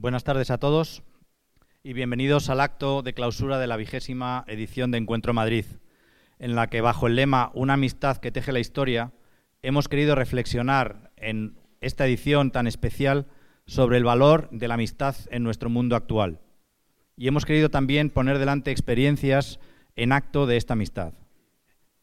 [0.00, 1.02] Buenas tardes a todos
[1.82, 5.66] y bienvenidos al acto de clausura de la vigésima edición de Encuentro Madrid,
[6.38, 9.12] en la que bajo el lema Una amistad que teje la historia,
[9.60, 13.26] hemos querido reflexionar en esta edición tan especial
[13.66, 16.40] sobre el valor de la amistad en nuestro mundo actual.
[17.14, 19.60] Y hemos querido también poner delante experiencias
[19.96, 21.12] en acto de esta amistad.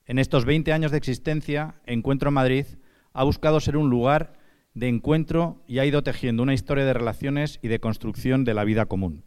[0.05, 2.67] En estos 20 años de existencia, Encuentro Madrid
[3.13, 4.36] ha buscado ser un lugar
[4.77, 8.63] de encuentro y ha ido tejiendo una historia de relaciones y de construcción de la
[8.63, 9.23] vida común.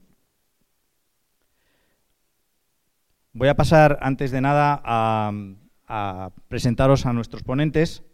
[3.33, 8.05] Voy a pasar, antes de nada, a, presentaros a nuestros ponentes.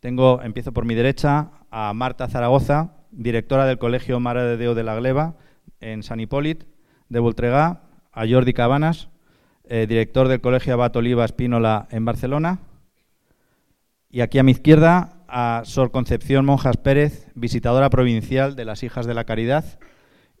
[0.00, 4.82] Tengo, empiezo por mi derecha, a Marta Zaragoza, directora del Colegio Mara de Deo de
[4.82, 5.36] la Gleba
[5.80, 6.66] en San Hipólito
[7.08, 9.08] de Voltregá, a Jordi Cabanas,
[9.64, 12.60] eh, director del Colegio Abat Oliva Espínola en Barcelona,
[14.10, 19.06] y aquí a mi izquierda a Sor Concepción Monjas Pérez, visitadora provincial de las Hijas
[19.06, 19.78] de la Caridad,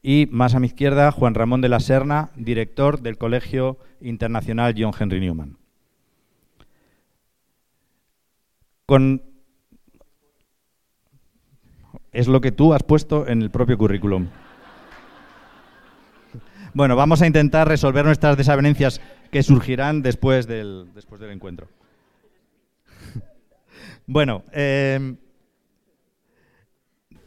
[0.02, 4.92] y más a mi izquierda Juan Ramón de la Serna, director del Colegio Internacional John
[4.98, 5.56] Henry Newman.
[8.84, 9.22] Con
[12.12, 14.28] es lo que tú has puesto en el propio currículum.
[16.74, 21.68] Bueno, vamos a intentar resolver nuestras desavenencias que surgirán después del, después del encuentro.
[24.06, 25.16] Bueno, em,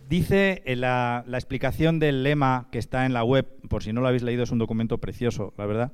[0.10, 4.08] dice la, la, explicación del lema que está en la web, por si no lo
[4.08, 5.92] habéis leído, es un documento precioso, la verdad.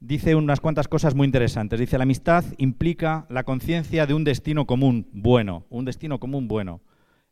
[0.00, 1.80] Dice unas cuantas cosas muy interesantes.
[1.80, 6.80] Dice, la amistad implica la conciencia de un destino común bueno, un destino común bueno.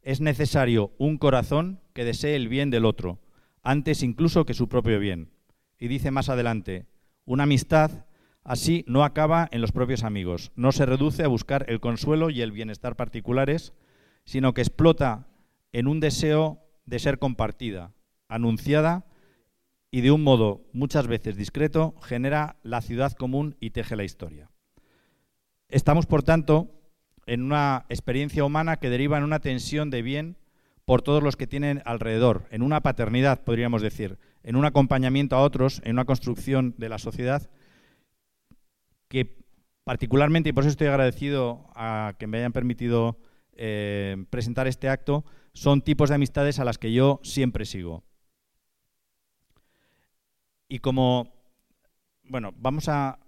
[0.02, 3.20] Es necesario un corazón que desee el bien del otro,
[3.62, 5.30] antes incluso que su propio bien.
[5.78, 6.86] Y dice más adelante,
[7.24, 8.05] una amistad
[8.46, 12.42] Así no acaba en los propios amigos, no se reduce a buscar el consuelo y
[12.42, 13.72] el bienestar particulares,
[14.24, 15.26] sino que explota
[15.72, 17.92] en un deseo de ser compartida,
[18.28, 19.04] anunciada
[19.90, 24.48] y de un modo muchas veces discreto genera la ciudad común y teje la historia.
[25.68, 26.70] Estamos, por tanto,
[27.26, 30.36] en una experiencia humana que deriva en una tensión de bien
[30.84, 35.42] por todos los que tienen alrededor, en una paternidad, podríamos decir, en un acompañamiento a
[35.42, 37.50] otros, en una construcción de la sociedad
[39.08, 39.36] que
[39.84, 43.18] particularmente, y por eso estoy agradecido a que me hayan permitido
[43.52, 48.04] eh, presentar este acto, son tipos de amistades a las que yo siempre sigo.
[50.68, 51.32] Y como,
[52.24, 53.20] bueno, vamos a,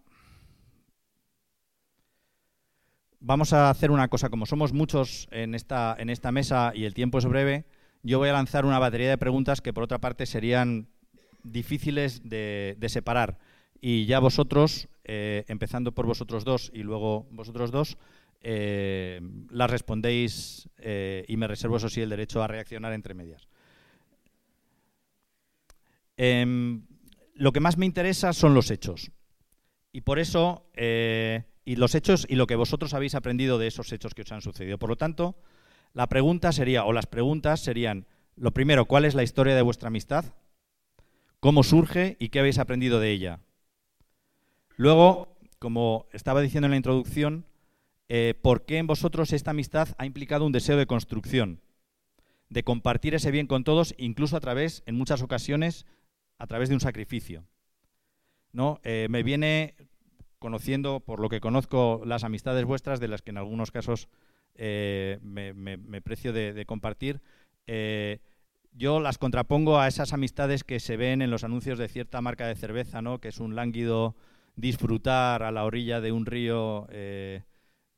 [3.21, 6.95] vamos a hacer una cosa, como somos muchos en esta, en esta mesa y el
[6.95, 7.67] tiempo es breve,
[8.03, 10.89] yo voy a lanzar una batería de preguntas que por otra parte serían
[11.45, 13.39] difíciles de separar
[13.81, 17.97] y ya vosotros, eh, empezando por vosotros dos y luego vosotros dos,
[18.41, 23.49] eh, las respondéis eh, y me reservo, eso sí, el derecho a reaccionar entre medias.
[26.17, 26.87] Em,
[27.35, 29.11] lo que más me interesa son los hechos.
[29.93, 34.15] Y por eso, y los hechos y lo que vosotros habéis aprendido de esos hechos
[34.15, 34.79] que os han sucedido.
[34.79, 35.37] Por lo tanto,
[35.95, 38.07] la pregunta sería, o las preguntas serían,
[38.37, 40.25] lo primero, ¿cuál es la historia de vuestra amistad?
[41.41, 43.41] ¿Cómo surge y qué habéis aprendido de ella?
[44.79, 47.45] Luego, como estaba diciendo en la introducción,
[48.09, 51.61] eh, ¿por qué en vosotros esta amistad ha implicado un deseo de construcción?
[52.49, 55.85] De compartir ese bien con todos, incluso a través, en muchas ocasiones,
[56.39, 57.45] a través de un sacrificio.
[58.53, 58.79] ¿No?
[58.85, 59.75] Eh, me viene
[60.39, 64.09] conociendo, por lo que conozco, las amistades vuestras, de las que en algunos casos
[64.55, 67.21] eh, me, precio de, compartir,
[68.75, 72.47] yo las contrapongo a esas amistades que se ven en los anuncios de cierta marca
[72.47, 73.19] de cerveza, ¿no?
[73.19, 74.15] que es un lánguido
[74.59, 77.45] disfrutar a la orilla de un río eh,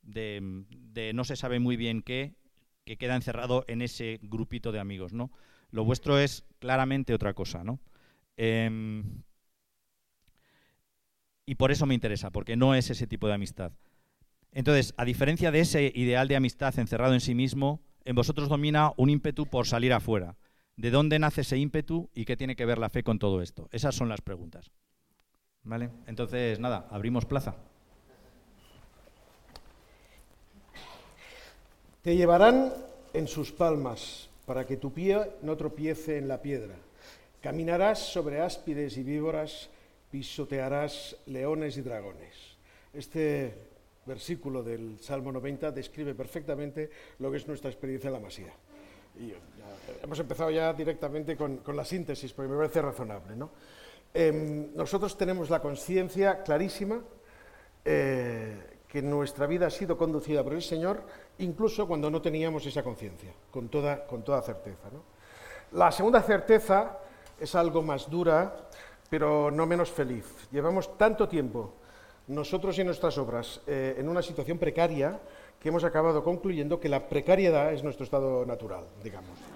[0.03, 2.35] de, no se sabe muy bien qué,
[2.85, 5.31] que queda encerrado en ese grupito de amigos, ¿no?
[5.71, 7.79] Lo vuestro es claramente otra cosa, ¿no?
[8.37, 9.23] Em,
[11.47, 13.71] y por eso me interesa, porque no es ese tipo de amistad.
[14.51, 18.91] Entonces, a diferencia de ese ideal de amistad encerrado en sí mismo, en vosotros domina
[18.97, 20.37] un ímpetu por salir afuera.
[20.75, 23.67] ¿De dónde nace ese ímpetu y qué tiene que ver la fe con todo esto?
[23.71, 24.71] Esas son las preguntas.
[26.07, 27.55] Entonces, nada, abrimos plaza.
[32.01, 32.73] Te llevarán
[33.13, 36.73] en sus palmas para que tu pie no tropiece en la piedra.
[37.41, 39.69] Caminarás sobre áspides y víboras,
[40.09, 42.57] pisotearás leones y dragones.
[42.93, 43.53] Este
[44.05, 48.53] versículo del Salmo 90 describe perfectamente lo que es nuestra experiencia en la Masía.
[50.01, 53.35] Hemos empezado ya directamente con, con, la síntesis, porque me parece razonable.
[53.35, 53.51] ¿no?
[54.13, 56.99] Em, nosotros tenemos la conciencia clarísima
[57.85, 61.01] eh, que nuestra vida ha sido conducida por el Señor,
[61.39, 64.05] incluso cuando no teníamos esa conciencia, con toda,
[64.41, 64.89] certeza.
[65.71, 66.99] La segunda certeza
[67.39, 68.67] es algo más dura,
[69.09, 70.25] pero no menos feliz.
[70.51, 71.73] Llevamos tanto tiempo,
[72.27, 75.19] nosotros y nuestras obras, eh, en una situación precaria
[75.57, 79.50] que hemos acabado concluyendo que la precariedad es nuestro estado natural, digamos.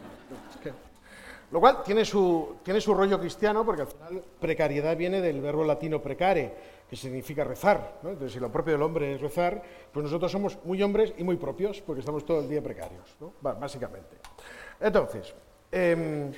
[1.51, 5.63] Lo cual tiene su, tiene su rollo cristiano, porque al final precariedad viene del verbo
[5.63, 6.53] latino precare,
[6.89, 7.99] que significa rezar.
[8.03, 9.61] Entonces, si lo propio del hombre es rezar,
[9.91, 13.33] pues nosotros somos muy hombres y muy propios, porque estamos todo el día precarios, ¿no?
[13.41, 14.17] básicamente.
[14.79, 15.33] Entonces,
[15.71, 16.31] em,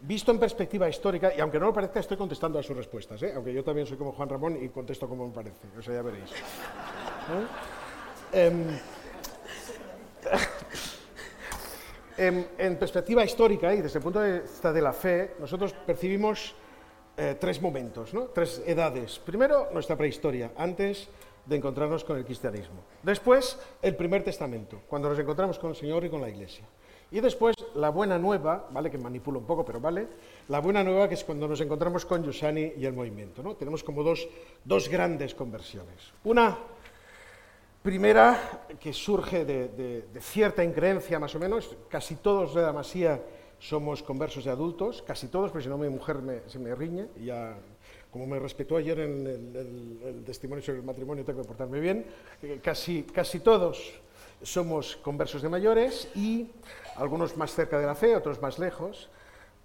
[0.00, 3.32] visto en perspectiva histórica, y aunque no lo parezca, estoy contestando a sus respuestas, ¿eh?
[3.34, 6.02] aunque yo también soy como Juan Ramón y contesto como me parece, o sea, ya
[6.02, 6.30] veréis.
[8.32, 8.78] ¿Eh?
[12.22, 16.54] Em, en, perspectiva histórica y desde el punto de vista de la fe, nosotros percibimos
[17.16, 18.26] eh, tres momentos, ¿no?
[18.26, 19.18] tres edades.
[19.18, 21.08] Primero, nuestra prehistoria, antes
[21.44, 22.84] de encontrarnos con el cristianismo.
[23.02, 26.64] Después, el primer testamento, cuando nos encontramos con el Señor y con la Iglesia.
[27.10, 28.88] Y después, la buena nueva, ¿vale?
[28.88, 30.06] que manipulo un poco, pero vale,
[30.46, 33.42] la buena nueva que es cuando nos encontramos con Yosani y el movimiento.
[33.42, 33.56] ¿no?
[33.56, 34.28] Tenemos como dos,
[34.64, 36.12] dos grandes conversiones.
[36.22, 36.56] Una
[37.82, 43.20] Primera, que surge de, cierta increencia más o menos, casi todos de la Masía
[43.58, 47.58] somos conversos de adultos, casi todos, porque si no mi mujer se me riñe, ya,
[48.12, 52.06] como me respetó ayer en el, testimonio sobre el matrimonio, tengo que portarme bien,
[52.40, 53.92] eh, casi, casi todos
[54.42, 56.50] somos conversos de mayores y
[56.94, 59.10] algunos más cerca de la fe, otros más lejos.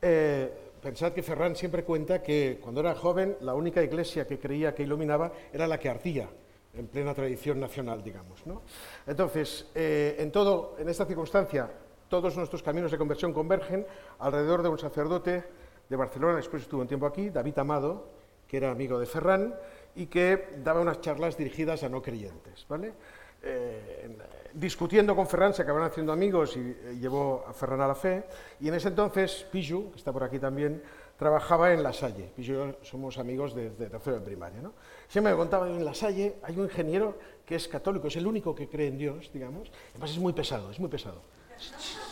[0.01, 4.73] Eh, pensad que Ferran siempre cuenta que cuando era joven la única iglesia que creía
[4.73, 6.27] que iluminaba era la que ardía
[6.77, 8.45] en plena tradición nacional, digamos.
[8.45, 8.61] ¿no?
[9.05, 11.69] Entonces, eh, en, todo, en esta circunstancia,
[12.07, 13.85] todos nuestros caminos de conversión convergen
[14.19, 15.43] alrededor de un sacerdote
[15.89, 18.09] de Barcelona, después estuvo un tiempo aquí, David Amado,
[18.47, 19.55] que era amigo de Ferran
[19.95, 22.65] y que daba unas charlas dirigidas a no creyentes.
[22.69, 22.93] ¿vale?
[23.41, 24.17] Eh,
[24.53, 28.23] discutiendo con Ferran se acabaron haciendo amigos y eh, llevó a Ferran a la fe.
[28.59, 30.81] Y en ese entonces, Piju, que está por aquí también,
[31.17, 32.31] trabajaba en La Salle.
[32.37, 34.61] Y yo somos amigos desde tercero de primaria.
[34.61, 34.73] ¿no?
[35.07, 38.53] Siempre me contaba en La Salle, hay un ingeniero que es católico, es el único
[38.55, 39.71] que cree en Dios, digamos.
[39.91, 41.21] Además es muy pesado, es muy pesado.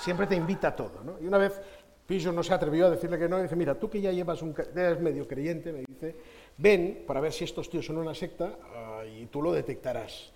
[0.01, 1.03] Siempre te invita a todo.
[1.03, 1.17] ¿no?
[1.21, 1.61] Y una vez
[2.05, 4.55] Piju no se atrevió a decirle que no, dice, mira, tú que ya llevas un,
[4.75, 6.15] eres medio creyente, me dice,
[6.57, 10.31] ven para ver si estos tíos son una secta ah, y tú lo detectarás.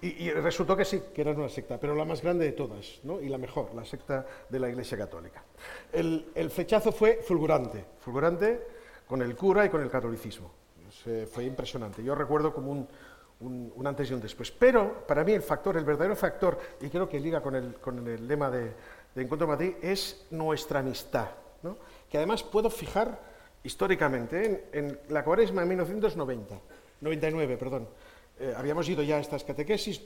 [0.00, 3.20] Y, resultó que sí, que era una secta, pero la más grande de todas, ¿no?
[3.20, 5.42] y la mejor, la secta de la Iglesia Católica.
[5.92, 8.62] El, el flechazo fue fulgurante, fulgurante
[9.08, 10.52] con el cura y con el catolicismo.
[11.32, 12.04] fue impresionante.
[12.04, 12.88] Yo recuerdo como un,
[13.40, 14.52] un, antes y un después.
[14.52, 18.06] Pero para mí el factor, el verdadero factor, y creo que liga con el, con
[18.06, 18.72] el lema de,
[19.14, 21.30] de Encuentro Madrid, es nuestra amistad,
[21.64, 21.76] ¿no?
[22.08, 23.18] que además puedo fijar
[23.64, 26.60] históricamente en, en la cuaresma de 1990,
[27.00, 27.88] 99, perdón
[28.40, 30.00] eh, habíamos ido ya a estas catequesis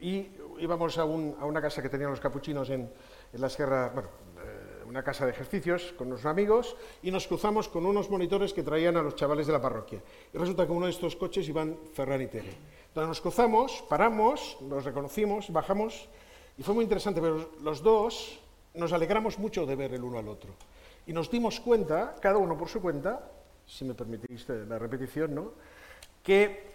[0.00, 0.26] y
[0.58, 2.90] íbamos a, una casa que tenían los capuchinos en,
[3.34, 4.08] la sierra, bueno,
[4.38, 8.62] eh, una casa de ejercicios con unos amigos y nos cruzamos con unos monitores que
[8.62, 10.00] traían a los chavales de la parroquia.
[10.32, 12.56] Y resulta que uno de estos coches iban Ferran y Tere.
[12.88, 16.08] Entonces nos cruzamos, paramos, nos reconocimos, bajamos
[16.56, 18.40] y fue muy interesante, pero los dos
[18.74, 20.54] nos alegramos mucho de ver el uno al otro.
[21.06, 23.30] Y nos dimos cuenta, cada uno por su cuenta,
[23.66, 25.52] si me permitís la repetición, ¿no?
[26.22, 26.72] que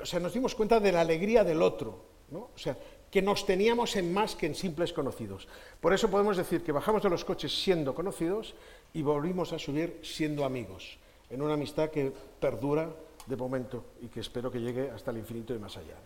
[0.00, 2.50] o sea, nos dimos cuenta de la alegría del otro, ¿no?
[2.54, 2.76] o sea,
[3.10, 5.48] que nos teníamos en más que en simples conocidos.
[5.80, 8.54] Por eso podemos decir que bajamos de los coches siendo conocidos
[8.92, 10.98] y volvimos a subir siendo amigos,
[11.28, 12.88] en una amistad que perdura
[13.26, 15.96] de momento y que espero que llegue hasta el infinito y más allá.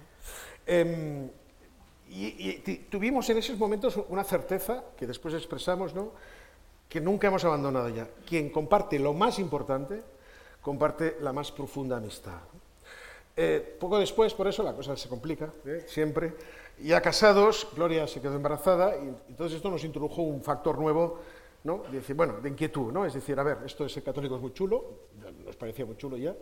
[0.66, 1.28] Em,
[2.08, 2.52] y,
[2.90, 6.12] tuvimos en esos momentos una certeza que después expresamos, ¿no?
[6.88, 8.08] que nunca hemos abandonado ya.
[8.26, 10.02] Quien comparte lo más importante,
[10.62, 12.40] comparte la más profunda amistad.
[13.36, 15.84] Eh, poco después, por eso, la cosa se complica, ¿eh?
[15.86, 16.34] siempre.
[16.78, 21.20] Ya casados, Gloria se quedó embarazada y entonces esto nos introdujo un factor nuevo,
[21.64, 21.82] ¿no?
[21.90, 23.04] De bueno, de inquietud, ¿no?
[23.04, 24.84] Es decir, a ver, esto de ser católico es muy chulo,
[25.44, 26.34] nos parecía muy chulo ya,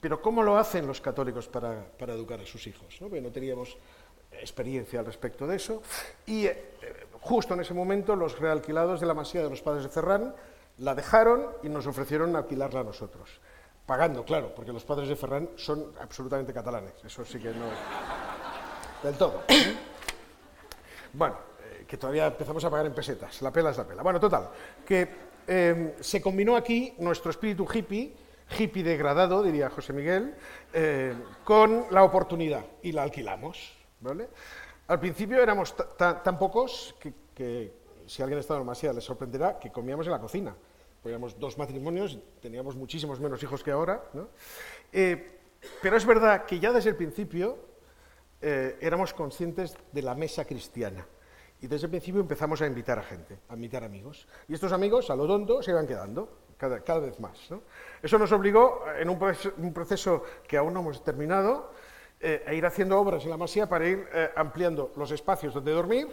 [0.00, 3.00] pero ¿cómo lo hacen los católicos para, educar a sus hijos?
[3.00, 3.08] ¿no?
[3.08, 3.76] no teníamos
[4.32, 5.82] experiencia al respecto de eso.
[6.26, 6.56] Y eh,
[7.20, 10.34] justo en ese momento los realquilados de la masía de los padres de Ferran
[10.78, 13.40] la dejaron y nos ofrecieron alquilarla a nosotros
[13.90, 17.66] pagando, claro, porque los padres de Ferran son absolutamente catalanes, eso sí que no
[19.02, 19.42] del todo.
[21.12, 24.04] Bueno, eh, que todavía empezamos a pagar en pesetas, la pela es la pela.
[24.04, 24.48] Bueno, total,
[24.86, 25.08] que
[25.44, 28.14] em, se combinó aquí nuestro espíritu hippie,
[28.56, 30.36] hippie degradado, diría José Miguel,
[30.72, 33.76] eh, con la oportunidad y la alquilamos.
[34.86, 36.94] Al principio éramos tan pocos
[37.34, 37.74] que,
[38.06, 40.54] si alguien ha estado en Masía les sorprenderá que comíamos en la cocina.
[41.02, 44.04] Teníamos dos matrimonios, teníamos muchísimos menos hijos que ahora.
[44.92, 45.40] Eh,
[45.82, 47.58] pero es verdad que ya desde el principio
[48.40, 51.06] eh, éramos conscientes de la mesa cristiana
[51.60, 54.26] Y desde el principio empezamos a invitar a gente, a invitar amigos.
[54.48, 57.38] Y estos amigos, a lo tonto, se iban quedando cada, cada vez más.
[58.02, 61.70] Eso nos obligó, en un proceso, que aún no hemos terminado,
[62.22, 65.72] eh, a ir haciendo obras en la masía para ir eh, ampliando los espacios donde
[65.72, 66.06] dormir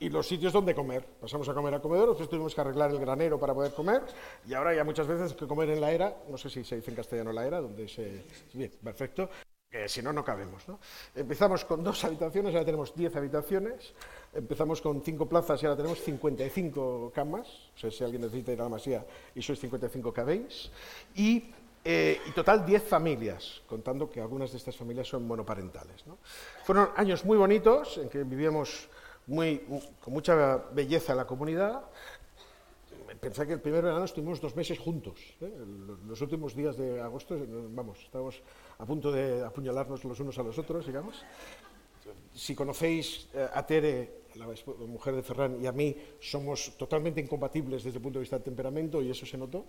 [0.00, 1.04] y los sitios donde comer.
[1.20, 4.02] Pasamos a comer a comedor, nosotros tuvimos que arreglar el granero para poder comer
[4.46, 6.90] y ahora ya muchas veces que comer en la era, no sé si se dice
[6.90, 8.24] en castellano la era, donde se...
[8.54, 9.28] Bien, perfecto,
[9.70, 10.66] que si no, no cabemos.
[10.68, 10.78] ¿no?
[11.14, 13.92] Empezamos con dos habitaciones, ahora tenemos diez habitaciones,
[14.32, 18.60] empezamos con cinco plazas y ahora tenemos 55 camas, o sea, si alguien necesita ir
[18.60, 20.70] a la masía y sois 55 cabéis,
[21.14, 21.52] y,
[21.84, 26.06] eh, y total 10 familias, contando que algunas de estas familias son monoparentales.
[26.06, 26.18] ¿no?
[26.64, 28.88] Fueron años muy bonitos en que vivíamos
[29.28, 29.58] muy,
[30.00, 31.82] con mucha belleza la comunidad.
[33.20, 35.18] Pensé que el primer verano estuvimos dos meses juntos.
[35.40, 35.52] ¿eh?
[36.06, 37.36] Los últimos días de agosto,
[37.70, 38.40] vamos, estábamos
[38.78, 41.24] a punto de apuñalarnos los unos a los otros, digamos.
[42.32, 44.46] Si conocéis eh, a Tere, la
[44.86, 48.44] mujer de Ferran, y a mí, somos totalmente incompatibles desde el punto de vista del
[48.44, 49.64] temperamento, y eso se notó.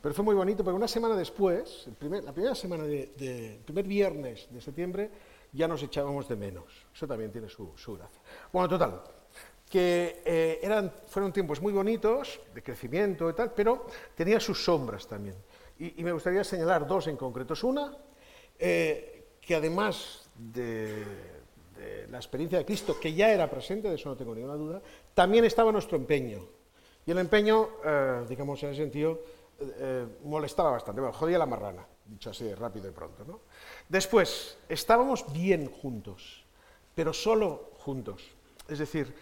[0.00, 4.60] Pero fue muy bonito, porque una semana después, la primera semana de, primer viernes de
[4.60, 5.10] septiembre,
[5.52, 6.64] ya nos echábamos de menos.
[6.94, 8.20] Eso también tiene su, gracia.
[8.52, 9.02] Bueno, total,
[9.68, 15.06] que eh, eran, fueron tiempos muy bonitos, de crecimiento y tal, pero tenía sus sombras
[15.06, 15.36] también.
[15.78, 17.54] Y, me gustaría señalar dos en concreto.
[17.66, 17.96] Una,
[18.58, 21.04] eh, que además de,
[22.08, 24.80] la experiencia de Cristo, que ya era presente, de eso no tengo ninguna duda,
[25.14, 26.46] también estaba nuestro empeño.
[27.04, 29.20] Y el empeño, eh, digamos en ese sentido,
[30.24, 33.24] molestaba bastante, bueno, jodía la marrana, dicho así rápido y pronto.
[33.24, 33.40] ¿no?
[33.92, 36.46] Después, estábamos bien juntos,
[36.94, 38.22] pero solo juntos.
[38.66, 39.14] Es decir,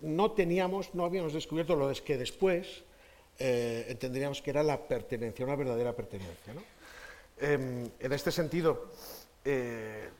[0.00, 2.82] no teníamos, no habíamos descubierto lo que después
[3.38, 6.52] eh, entenderíamos que era la pertenencia, una verdadera pertenencia.
[7.38, 8.90] Em, en este sentido,
[9.44, 10.10] eh,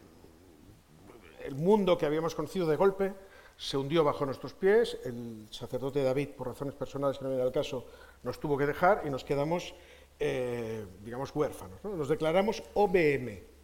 [1.45, 3.13] el mundo que habíamos conocido de golpe
[3.57, 7.51] se hundió bajo nuestros pies, el sacerdote David, por razones personales que no viene al
[7.51, 7.85] caso,
[8.23, 9.75] nos tuvo que dejar y nos quedamos,
[10.21, 11.83] eh, digamos, huérfanos.
[11.83, 13.58] Nos declaramos OBM,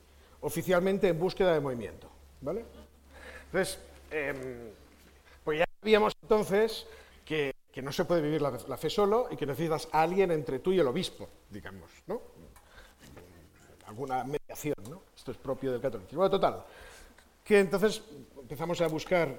[0.44, 2.08] oficialmente en búsqueda de movimiento.
[2.40, 2.64] ¿vale?
[3.46, 3.78] Entonces,
[4.10, 4.70] em,
[5.42, 6.86] pues ya sabíamos entonces
[7.24, 10.72] que, no se puede vivir la, fe solo y que necesitas a alguien entre tú
[10.72, 12.22] y el obispo, digamos, ¿no?
[13.86, 15.02] Alguna mediación, ¿no?
[15.16, 16.20] Esto es propio del catolicismo.
[16.20, 16.64] Bueno, total,
[17.42, 18.02] que entonces
[18.40, 19.38] empezamos a buscar eh,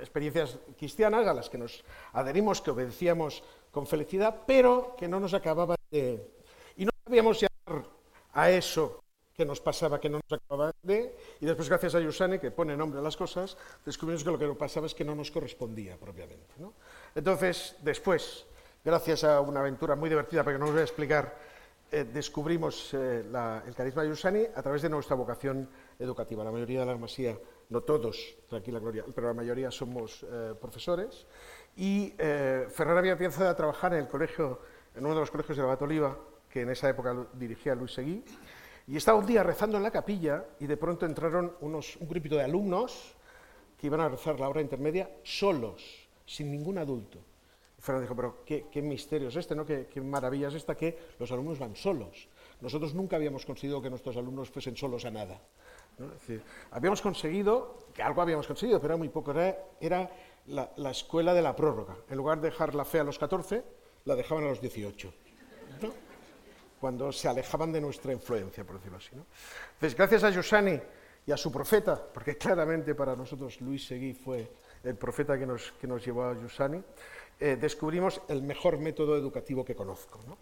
[0.00, 5.34] experiencias cristianas a las que nos adherimos, que obedecíamos con felicidad, pero que no nos
[5.34, 6.32] acababa de...
[6.76, 7.86] Y no sabíamos llamar
[8.32, 9.00] a eso
[9.38, 11.14] que nos pasaba, que no nos acababa de...
[11.40, 14.48] Y después, gracias a Yusane, que pone nombre a las cosas, descubrimos que lo que
[14.48, 16.54] nos pasaba es que no nos correspondía propiamente.
[17.14, 18.46] Entonces, después,
[18.84, 21.38] gracias a una aventura muy divertida, porque no os voy a explicar,
[21.92, 23.22] eh, descubrimos eh,
[23.64, 25.68] el carisma de Yusani a través de nuestra vocación
[26.00, 26.42] educativa.
[26.42, 31.28] La mayoría de la masía, no todos, tranquila Gloria, pero la mayoría somos eh, profesores.
[31.76, 34.58] Y Ferran había empezado a trabajar en el colegio,
[34.96, 36.18] en uno de los colegios de la Batoliva,
[36.50, 38.24] que en esa época dirigía Luis Seguí,
[38.88, 42.36] y estaba un día rezando en la capilla y de pronto entraron unos, un grupito
[42.36, 43.14] de alumnos
[43.76, 47.18] que iban a rezar la hora intermedia solos, sin ningún adulto.
[47.78, 49.66] Y dijo, pero qué, misterio es este, ¿no?
[49.66, 52.28] Qué, maravilla es esta que los alumnos van solos.
[52.62, 55.38] Nosotros nunca habíamos conseguido que nuestros alumnos fuesen solos a nada.
[56.70, 59.32] habíamos conseguido, que algo habíamos conseguido, pero era muy poco,
[59.80, 60.10] era,
[60.46, 61.94] la, la, escuela de la prórroga.
[62.08, 63.62] En lugar de dejar la fe a los 14,
[64.06, 65.12] la dejaban a los 18
[66.80, 69.14] cuando se alejaban de nuestra influencia, por decirlo así.
[69.14, 69.26] ¿no?
[69.74, 70.80] Entonces, gracias a Yosani
[71.26, 74.50] y a su profeta, porque claramente para nosotros Luis Seguí fue
[74.82, 76.82] el profeta que nos, que nos llevó a Yosani,
[77.40, 80.20] eh, descubrimos el mejor método educativo que conozco.
[80.26, 80.38] ¿no?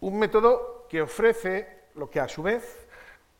[0.00, 2.86] Un método que ofrece lo que a su vez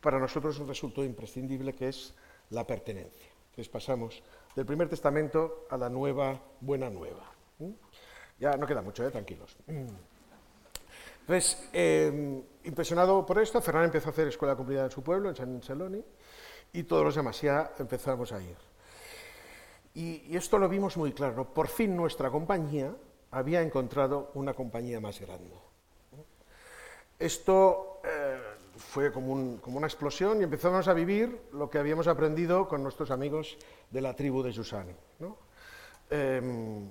[0.01, 2.15] para nosotros nos resultó imprescindible, que es
[2.51, 3.29] la pertenencia.
[3.51, 4.23] Entonces pasamos
[4.55, 7.33] del primer testamento a la nueva buena nueva.
[8.39, 9.11] Ya no queda mucho, ¿eh?
[9.11, 9.57] tranquilos.
[11.27, 15.29] Entonces, em, impresionado por esto, Ferran empezó a hacer escuela de comunidad en su pueblo,
[15.29, 16.01] en San Celoni,
[16.73, 18.57] y todos los demás ya empezamos a ir.
[19.95, 21.53] Y, esto lo vimos muy claro.
[21.53, 22.95] Por fin nuestra compañía
[23.33, 25.57] había encontrado una compañía más grande.
[27.19, 28.39] Esto eh,
[28.77, 33.59] fue como, una explosión y empezamos a vivir lo que habíamos aprendido con nuestros amigos
[33.91, 34.95] de la tribu de Yusani.
[36.09, 36.89] Em,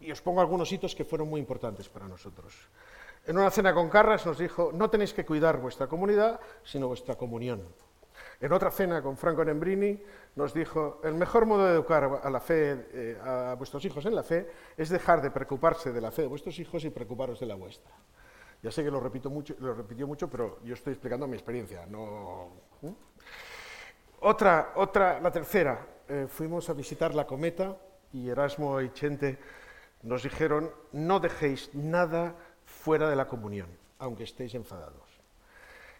[0.00, 2.54] y os pongo algunos hitos que fueron muy importantes para nosotros.
[3.26, 7.16] En una cena con Carras nos dijo, no tenéis que cuidar vuestra comunidad, sino vuestra
[7.16, 7.62] comunión.
[8.40, 10.02] En otra cena con Franco Nembrini
[10.36, 14.14] nos dijo, el mejor modo de educar a la fe, eh, a vuestros hijos en
[14.14, 17.46] la fe, es dejar de preocuparse de la fe de vuestros hijos y preocuparos de
[17.46, 17.92] la vuestra.
[18.62, 21.86] Ya sé que lo repito mucho, lo repitió mucho, pero yo estoy explicando mi experiencia.
[21.86, 22.48] No...
[24.20, 27.76] Otra, otra, la tercera, eh, fuimos a visitar la cometa
[28.12, 29.38] y Erasmo y Chente
[30.02, 32.34] nos dijeron, no dejéis nada
[32.80, 33.68] fuera de la comunión,
[33.98, 35.04] aunque estéis enfadados.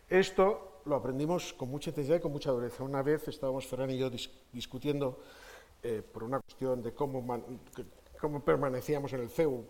[0.09, 2.83] Esto lo aprendimos con mucha intensidad y con mucha dureza.
[2.83, 4.11] Una vez estábamos Ferran y yo
[4.53, 5.21] discutiendo
[5.83, 7.23] eh, por una cuestión de cómo,
[8.19, 9.65] cómo permanecíamos en el CEU,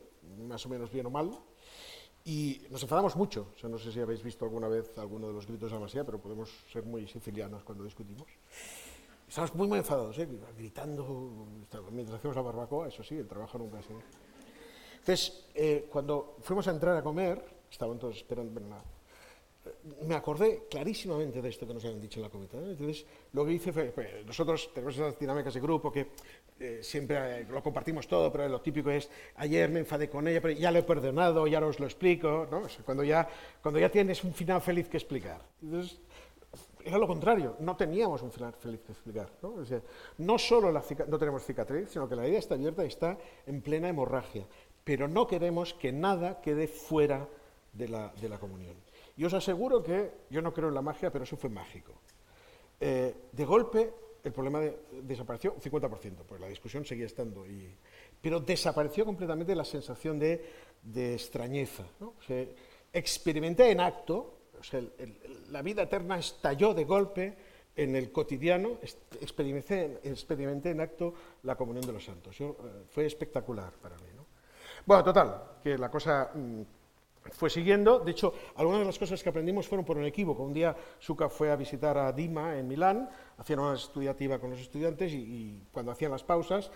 [0.49, 1.31] más o menos bien o mal,
[2.25, 3.49] y nos enfadamos mucho.
[3.57, 5.81] O sea, no sé si habéis visto alguna vez alguno de los gritos de la
[5.81, 8.29] masía, pero podemos ser muy sicilianos cuando discutimos.
[9.29, 10.29] Estamos muy, muy enfadados, ¿eh?
[10.57, 11.47] gritando
[11.91, 14.01] mientras hacemos la barbacoa, eso sí, el trabajo nunca ha sido.
[15.01, 18.61] Entonces, eh, cuando fuimos a entrar a comer, estaban todos esperando,
[20.07, 22.51] me acordé clarísimamente de esto que nos habían dicho en la comida.
[22.55, 26.09] Entonces, lo que hice fue, pues, nosotros tenemos esas dinámicas de grupo que
[26.59, 30.41] eh, siempre eh, lo compartimos todo, pero lo típico es, ayer me enfadé con ella,
[30.41, 32.63] pero ya lo he perdonado, ya os lo explico, ¿no?
[32.85, 33.29] cuando, ya,
[33.63, 35.41] cuando ya tienes un final feliz que explicar.
[35.63, 35.99] Entonces,
[36.85, 39.31] era lo contrario, no teníamos un final feliz que explicar.
[39.43, 39.55] No,
[40.19, 43.89] no solo no tenemos cicatriz, sino que la herida está abierta y está en plena
[43.89, 44.47] hemorragia,
[44.91, 47.29] pero no queremos que nada quede fuera
[47.73, 48.75] de la, de la comunión.
[49.17, 51.93] Y os aseguro que yo no creo en la magia, pero eso fue mágico.
[52.81, 53.95] Eh, de golpe,
[54.25, 54.61] el problema
[55.01, 57.73] desapareció un 50%, pues la discusión seguía estando, y,
[58.21, 60.43] pero desapareció completamente la sensación de,
[61.15, 61.85] extrañeza.
[62.93, 64.39] experimenté en acto,
[65.51, 67.37] la vida eterna estalló de golpe
[67.77, 68.81] en el cotidiano,
[69.21, 72.41] experimenté, experimenté en acto la comunión de los santos.
[72.41, 72.53] Eh,
[72.89, 74.20] fue espectacular para mí.
[74.87, 76.31] Bueno, total, que la cosa...
[76.35, 76.63] Mm,
[77.33, 78.01] fue siguiendo.
[78.01, 80.43] De hecho, algunas de las cosas que aprendimos fueron por un equívoco.
[80.43, 83.09] Un día Suka fue a visitar a Dima en Milán,
[83.39, 86.71] hacían una estudiativa con los estudiantes y, cuando hacían las pausas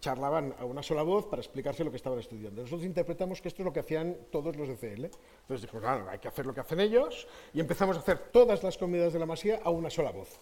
[0.00, 2.62] charlaban a una sola voz para explicarse lo que estaban estudiando.
[2.62, 5.04] Nosotros interpretamos que esto es lo que hacían todos los de CL.
[5.04, 8.62] Entonces dijimos, claro, hay que hacer lo que hacen ellos y empezamos a hacer todas
[8.62, 10.40] las comidas de la masía a una sola voz.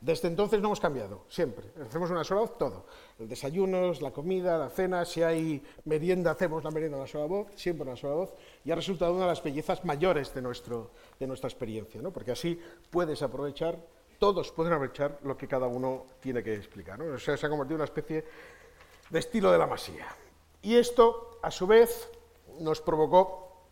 [0.00, 1.66] Desde entonces no hemos cambiado, siempre.
[1.86, 2.86] Hacemos una sola voz todo.
[3.18, 7.26] El desayuno, la comida, la cena, si hay merienda, hacemos la merienda a una sola
[7.26, 8.30] voz, siempre una sola voz,
[8.64, 12.12] y ha resultado una de las bellezas mayores de, nuestro, de nuestra experiencia, ¿no?
[12.12, 13.78] porque así puedes aprovechar,
[14.18, 16.98] todos pueden aprovechar lo que cada uno tiene que explicar.
[16.98, 17.14] ¿no?
[17.14, 18.24] O sea, se ha convertido en una especie
[19.10, 20.06] de estilo de la masía.
[20.62, 22.10] Y esto, a su vez,
[22.58, 23.66] nos provocó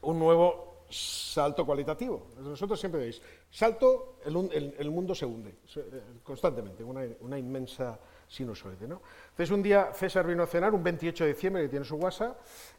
[0.00, 2.32] un nuevo salto cualitativo.
[2.38, 3.20] Nosotros siempre veis,
[3.50, 8.86] salto, el, mundo se hunde eh, constantemente, una, inmensa sinusoide.
[8.86, 9.02] ¿no?
[9.30, 12.38] Entonces un día César vino a cenar, un 28 de diciembre, que tiene su WhatsApp,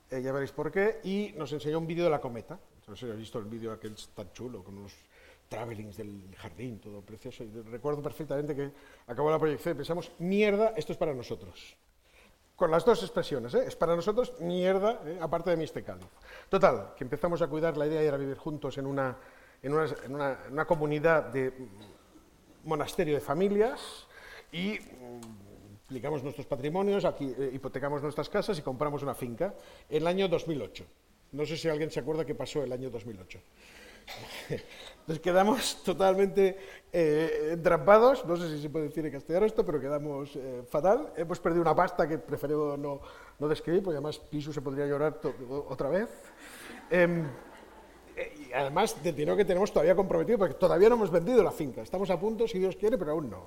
[0.10, 2.60] eh, ya veréis por qué, y nos enseñó un vídeo de la cometa.
[2.80, 4.94] Entonces he visto el vídeo aquel tan chulo, con unos
[5.50, 8.72] travelings del jardín, todo precioso, y recuerdo perfectamente que
[9.08, 11.78] acabó la proyección y pensamos, mierda, esto es para nosotros
[12.58, 13.54] con las dos expresiones.
[13.54, 13.66] ¿eh?
[13.68, 15.20] Es para nosotros mierda, ¿eh?
[15.22, 16.08] aparte de este cáliz.
[16.50, 19.16] Total, que empezamos a cuidar, la idea era vivir juntos en una,
[19.62, 21.54] en una, comunidad de
[22.66, 24.08] monasterio de familias
[24.52, 24.80] y
[25.86, 29.54] aplicamos mm, nuestros patrimonios, aquí, eh, hipotecamos nuestras casas y compramos una finca
[29.88, 30.84] en el año 2008.
[31.34, 33.40] No sé si alguien se acuerda qué pasó el año 2008.
[35.08, 36.58] Nos quedamos totalmente
[36.92, 41.14] eh, entrampados, no sé si se puede decir en castellano esto, pero quedamos eh, fatal.
[41.16, 43.00] Hemos perdido una pasta que prefiero no,
[43.40, 45.18] no describir, porque además Pisu se podría llorar
[45.70, 46.10] otra vez.
[46.90, 47.26] Em,
[48.18, 51.52] eh, y además del dinero que tenemos todavía comprometido, porque todavía no hemos vendido la
[51.52, 51.82] finca.
[51.82, 53.46] Estamos a punto, si Dios quiere, pero aún no.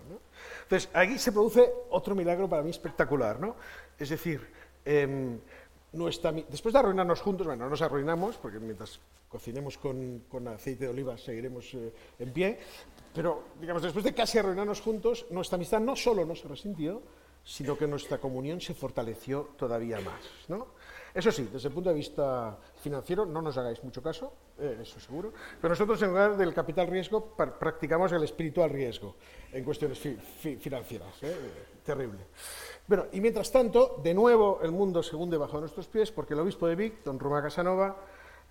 [0.62, 3.38] Entonces, aquí se produce otro milagro para mí espectacular.
[3.38, 3.56] ¿no?
[3.98, 4.48] Es decir,
[5.92, 10.90] em, después de arruinarnos juntos, bueno, no nos arruinamos, porque mientras cocinemos con, aceite de
[10.90, 12.58] oliva seguiremos eh, en pie,
[13.14, 17.02] pero digamos, después de casi arruinarnos juntos, nuestra amistad no solo no se resintió,
[17.44, 20.20] sino que nuestra comunión se fortaleció todavía más.
[20.48, 20.68] ¿no?
[21.14, 25.00] Eso sí, desde el punto de vista financiero, no nos hagáis mucho caso, eh, eso
[25.00, 29.16] seguro, pero nosotros en lugar del capital riesgo practicamos el espiritual riesgo
[29.52, 31.22] en cuestiones financieras.
[31.22, 31.36] ¿eh?
[31.84, 32.20] Terrible.
[32.90, 36.40] Bueno, y mientras tanto, de nuevo el mundo se hunde bajo nuestros pies porque el
[36.40, 37.96] obispo de Vic, don Roma Casanova,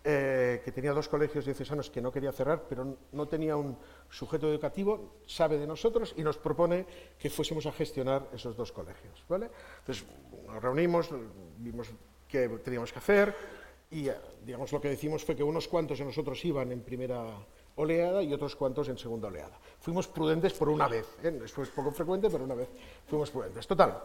[0.02, 3.78] eh, que tenía dos colegios diocesanos que no quería cerrar, pero no tenía un
[4.10, 6.86] sujeto educativo, sabe de nosotros y nos propone
[7.20, 9.26] que fuésemos a gestionar esos dos colegios.
[9.28, 9.50] ¿vale?
[9.80, 10.06] Entonces
[10.48, 11.10] nos reunimos,
[11.58, 11.90] vimos
[12.26, 13.36] qué teníamos que hacer
[13.92, 17.26] y eh, digamos lo que decimos fue que unos cuantos de nosotros iban en primera
[17.80, 19.58] oleada y otros cuantos en segunda oleada.
[19.80, 21.40] Fuimos prudentes por una vez, ¿eh?
[21.44, 22.68] esto es poco frecuente, pero una vez
[23.08, 23.66] fuimos prudentes.
[23.66, 24.04] Total,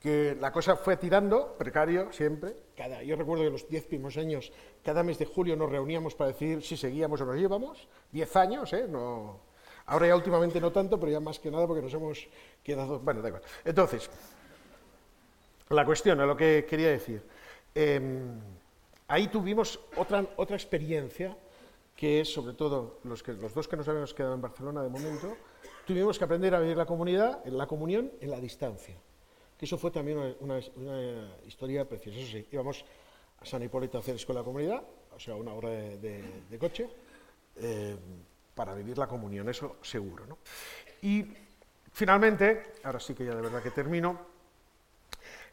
[0.00, 2.56] que la cosa fue tirando, precario siempre.
[2.76, 6.32] Cada, yo recuerdo que los diez primeros años, cada mes de julio nos reuníamos para
[6.32, 7.86] decidir si seguíamos o nos íbamos.
[8.10, 8.86] Diez años, ¿eh?
[8.88, 9.38] No,
[9.86, 12.26] ahora ya últimamente no tanto, pero ya más que nada porque nos hemos
[12.64, 12.98] quedado...
[12.98, 13.42] Bueno, da igual.
[13.64, 14.10] Entonces,
[15.68, 17.22] la cuestión, a lo que quería decir.
[17.72, 18.40] Em,
[19.06, 21.36] ahí tuvimos otra, otra experiencia
[21.96, 24.88] que es sobre todo los, que, los dos que nos habíamos quedado en Barcelona de
[24.88, 25.36] momento,
[25.86, 28.96] tuvimos que aprender a vivir la comunidad, la comunión, en la distancia.
[29.58, 30.58] que eso fue también una,
[31.46, 32.18] historia preciosa.
[32.18, 32.84] Eso sí, íbamos
[33.40, 34.82] a San Hipólito a hacer escuela de comunidad,
[35.14, 36.88] o sea, una hora de, coche,
[37.56, 37.96] eh,
[38.54, 40.26] para vivir la comunión, eso seguro.
[40.26, 40.38] ¿no?
[41.02, 41.26] Y
[41.92, 44.18] finalmente, ahora sí que ya de verdad que termino,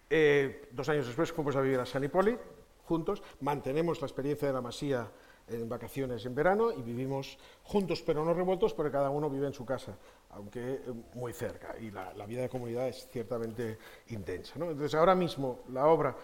[0.10, 4.54] eh, dos años después fuimos a vivir a San Hipólito juntos, mantenemos la experiencia de
[4.56, 5.08] la masía
[5.50, 9.54] en vacaciones en verano y vivimos juntos pero no revueltos porque cada uno vive en
[9.54, 9.98] su casa,
[10.32, 10.82] aunque eh,
[11.16, 13.78] muy cerca y la, vida de comunidad es ciertamente
[14.10, 14.54] intensa.
[14.56, 16.16] Entonces ahora mismo la obra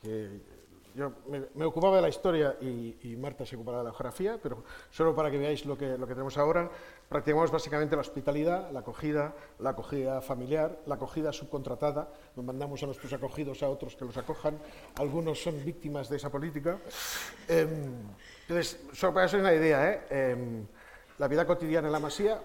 [0.00, 0.57] que
[0.94, 1.12] yo
[1.54, 5.30] me, ocupaba de la historia y, Marta se ocupará de la geografía, pero solo para
[5.30, 6.70] que veáis lo que, lo que tenemos ahora,
[7.08, 12.86] practicamos básicamente la hospitalidad, la acogida, la acogida familiar, la acogida subcontratada, nos mandamos a
[12.86, 14.58] nuestros acogidos a otros que los acojan,
[14.96, 16.78] algunos son víctimas de esa política.
[17.48, 17.94] Em,
[18.42, 20.02] entonces, solo para eso una idea, ¿eh?
[20.10, 20.66] em,
[21.18, 22.40] la vida cotidiana en la Masía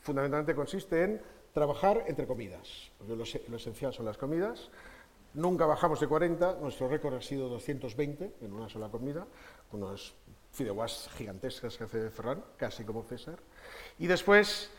[0.00, 1.20] fundamentalmente consiste en
[1.52, 4.70] trabajar entre comidas, porque lo, lo esencial son las comidas,
[5.34, 9.26] Nunca bajamos de 40, nuestro récord ha sido 220 en una sola comida,
[9.72, 10.12] unas
[10.50, 13.38] fideuás gigantescas que hace Ferran, casi como César.
[14.00, 14.70] Y después,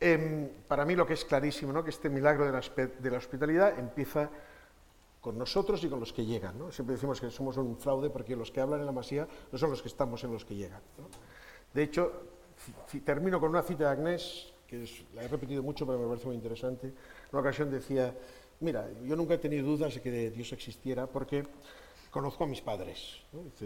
[0.00, 1.84] em, para mí lo que es clarísimo, ¿no?
[1.84, 4.30] que este milagro de la, hospitalidad empieza
[5.20, 6.58] con nosotros y con los que llegan.
[6.58, 6.72] ¿no?
[6.72, 9.70] Siempre decimos que somos un fraude porque los que hablan en la masía no son
[9.70, 10.80] los que estamos en los que llegan.
[11.72, 12.12] De hecho,
[13.04, 16.36] termino con una cita de Agnés, que la he repetido mucho pero me parece muy
[16.36, 16.88] interesante.
[16.88, 16.94] En
[17.32, 18.14] una ocasión decía,
[18.60, 21.46] Mira, yo nunca he tenido dudas de que Dios existiera porque
[22.10, 23.24] conozco a mis padres.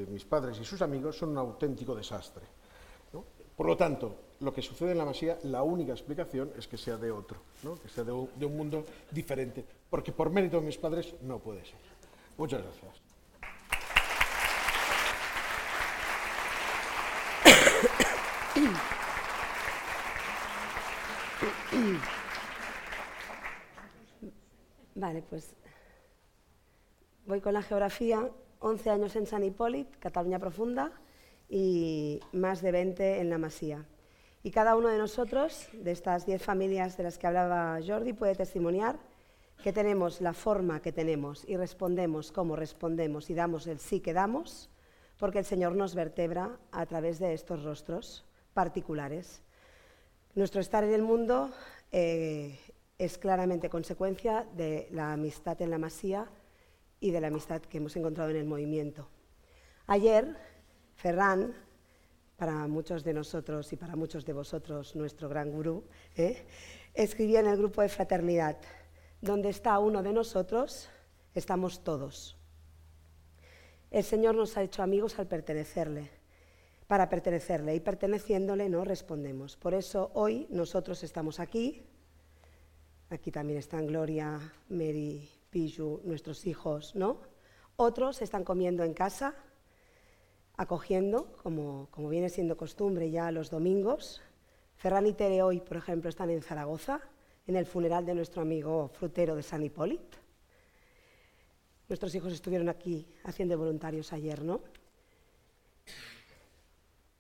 [0.09, 2.45] mis padres y sus amigos son un auténtico desastre.
[3.57, 6.97] Por lo tanto, lo que sucede en la Masía, la única explicación es que sea
[6.97, 7.39] de otro,
[7.83, 11.79] que sea de un, mundo diferente, porque por mérito de mis padres no puede ser.
[12.37, 13.01] Muchas gracias.
[24.95, 25.55] Vale, pues
[27.27, 28.31] voy con la geografía.
[28.61, 30.93] 11 años en San Hipólito, Cataluña Profunda,
[31.51, 33.85] y más de 20 en la Masía.
[34.43, 38.35] Y cada uno de nosotros, de estas 10 familias de las que hablaba Jordi, puede
[38.35, 38.99] testimoniar
[39.63, 44.13] que tenemos la forma que tenemos y respondemos como respondemos y damos el sí que
[44.13, 44.71] damos,
[45.19, 49.43] porque el Señor nos vertebra a través de estos rostros particulares.
[50.35, 51.51] Nuestro estar en el mundo
[51.93, 52.59] eh,
[52.99, 56.29] es claramente consecuencia de la amistad en la masía
[57.01, 59.09] y de la amistad que hemos encontrado en el movimiento.
[59.87, 60.37] Ayer,
[60.95, 61.55] Ferran,
[62.37, 65.85] para muchos de nosotros y para muchos de vosotros, nuestro gran gurú,
[66.17, 66.47] ¿eh?
[66.95, 68.57] escribía en el grupo de fraternidad,
[69.21, 70.89] donde está uno de nosotros,
[71.35, 72.37] estamos todos.
[73.91, 76.11] El Señor nos ha hecho amigos al pertenecerle,
[76.87, 79.57] para pertenecerle, y perteneciéndole no respondemos.
[79.57, 81.87] Por eso hoy nosotros estamos aquí,
[83.11, 87.19] Aquí también están Gloria, Mary, Piju, nuestros hijos, ¿no?
[87.77, 89.35] Otros están comiendo en casa,
[90.57, 94.23] acogiendo, como, como viene siendo costumbre ya los domingos.
[94.77, 97.01] Ferran y Tere hoy, por ejemplo, están en Zaragoza,
[97.47, 100.19] en el funeral de nuestro amigo frutero de San Hipólito.
[101.89, 104.61] Nuestros hijos estuvieron aquí haciendo voluntarios ayer, ¿no?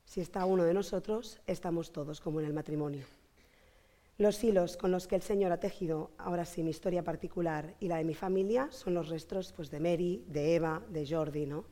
[0.05, 3.05] Si está uno de nosotros, estamos todos, como en el matrimonio.
[4.17, 7.89] Los hilos con los que el Señor ha tejido, ahora sí, mi historia particular y
[7.89, 11.47] la de mi familia son los restos pues, de Mary, de Eva, de Jordi.
[11.47, 11.65] ¿no?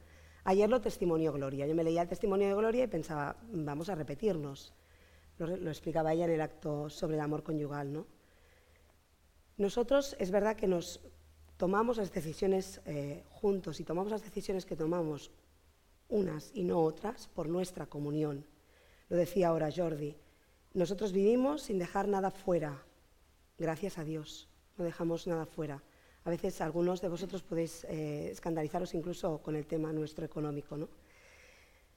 [0.42, 1.68] Ayer lo testimonió Gloria.
[1.68, 4.74] Yo me leía el testimonio de Gloria y pensaba, vamos a repetirnos.
[5.38, 7.92] Lo, explicaba ella en el acto sobre el amor conyugal.
[7.92, 8.06] ¿no?
[9.56, 11.00] Nosotros es verdad que nos
[11.56, 15.30] tomamos las decisiones eh, juntos y tomamos las decisiones que tomamos
[16.08, 18.44] unas y no otras por nuestra comunión.
[19.08, 20.16] Lo decía ahora Jordi.
[20.74, 22.82] Nosotros vivimos sin dejar nada fuera,
[23.58, 25.82] gracias a Dios, no dejamos nada fuera.
[26.24, 30.76] A veces algunos de vosotros podéis eh, escandalizaros incluso con el tema nuestro económico.
[30.76, 30.88] ¿no?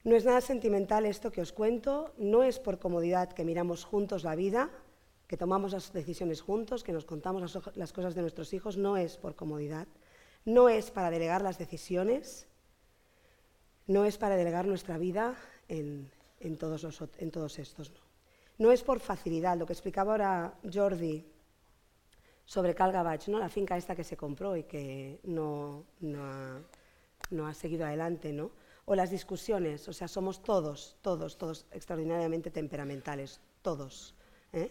[0.05, 4.23] no es nada sentimental esto que os cuento, no es por comodidad que miramos juntos
[4.23, 4.69] la vida,
[5.27, 7.41] que tomamos las decisiones juntos, que nos contamos
[7.75, 9.87] las, cosas de nuestros hijos, no es por comodidad,
[10.45, 12.45] no es para delegar las decisiones,
[13.87, 15.35] no es para delegar nuestra vida
[15.69, 16.11] en,
[16.59, 16.83] todos,
[17.57, 17.91] estos.
[18.57, 21.25] No es por facilidad, lo que explicaba ahora Jordi
[22.45, 23.39] sobre Calgabach, ¿no?
[23.39, 25.83] la finca esta que se compró y que no,
[26.17, 28.51] ha, seguido adelante, ¿no?
[28.85, 34.13] o las discusiones, o sea, somos todos, todos, todos extraordinariamente temperamentales, todos.
[34.53, 34.69] ¿eh?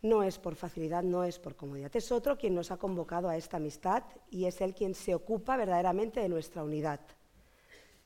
[0.00, 1.94] No es por facilidad, no es por comodidad.
[1.94, 5.56] Es otro quien nos ha convocado a esta amistad y es él quien se ocupa
[5.56, 7.00] verdaderamente de nuestra unidad.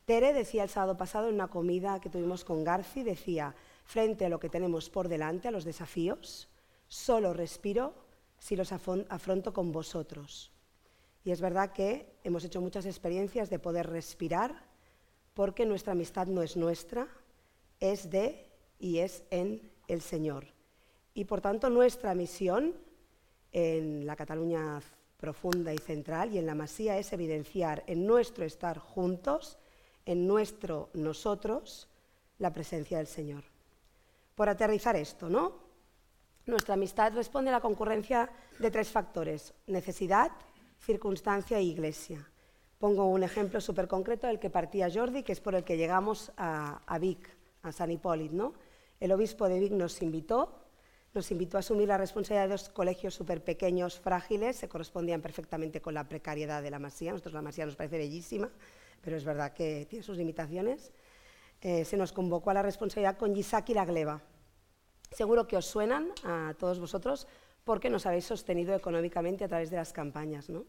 [0.04, 3.54] Tere decía el sábado pasado en una comida que tuvimos con Garci, decía,
[3.86, 6.48] frente a lo que tenemos por delante, a los desafíos,
[6.88, 7.94] solo respiro
[8.38, 10.50] si los afronto con vosotros.
[11.24, 14.64] Y es verdad que hemos hecho muchas experiencias de poder respirar
[15.34, 17.08] porque nuestra amistad no es nuestra,
[17.80, 20.46] es de y es en el Señor.
[21.14, 22.74] Y por tanto nuestra misión
[23.52, 24.80] en la Cataluña
[25.16, 29.58] profunda y central y en la Masía es evidenciar en nuestro estar juntos,
[30.04, 31.88] en nuestro nosotros,
[32.38, 33.55] la presencia del Señor.
[34.36, 35.54] Por aterrizar esto, ¿no?
[36.44, 40.30] Nuestra amistad responde a la concurrencia de tres factores, necesidad,
[40.78, 42.30] circunstancia e iglesia.
[42.78, 46.30] Pongo un ejemplo súper concreto del que partía Jordi, que es por el que llegamos
[46.36, 48.34] a, Vic, a San Hipólito.
[48.36, 48.52] ¿no?
[49.00, 50.66] El obispo de Vic nos invitó,
[51.14, 55.80] nos invitó a asumir la responsabilidad de dos colegios súper pequeños, frágiles, se correspondían perfectamente
[55.80, 57.12] con la precariedad de la Masía.
[57.12, 58.50] Nosotros la Masía nos parece bellísima,
[59.00, 60.92] pero es verdad que tiene sus limitaciones.
[61.60, 64.22] Eh, se nos convocó a la responsabilidad con Gisaki y la Gleba.
[65.10, 67.26] Seguro que os suenan a todos vosotros
[67.64, 70.48] porque nos habéis sostenido económicamente a través de las campañas.
[70.48, 70.64] ¿no?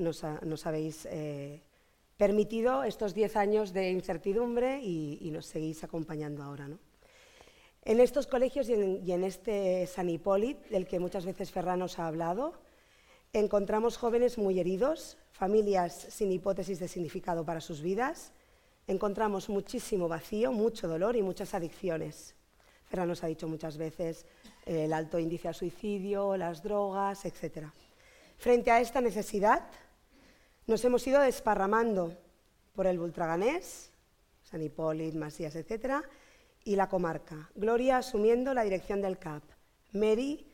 [0.00, 1.62] nos, habéis eh,
[2.16, 6.68] permitido estos diez años de incertidumbre y, nos seguís acompañando ahora.
[7.82, 8.74] En estos colegios y
[9.12, 12.54] en, este San del que muchas veces Ferran nos ha hablado,
[13.32, 18.32] encontramos jóvenes muy heridos, familias sin hipótesis de significado para sus vidas,
[18.90, 22.34] encontramos muchísimo vacío, mucho dolor y muchas adicciones.
[22.86, 24.26] Ferran nos ha dicho muchas veces
[24.66, 27.68] eh, el alto índice a suicidio, las drogas, etc.
[28.36, 29.62] Frente a esta necesidad,
[30.66, 32.16] nos hemos ido desparramando
[32.74, 33.92] por el Bultraganés,
[34.42, 36.04] San Hipólito, Masías, etc.,
[36.64, 37.48] y la comarca.
[37.54, 39.44] Gloria asumiendo la dirección del CAP.
[39.92, 40.46] Mary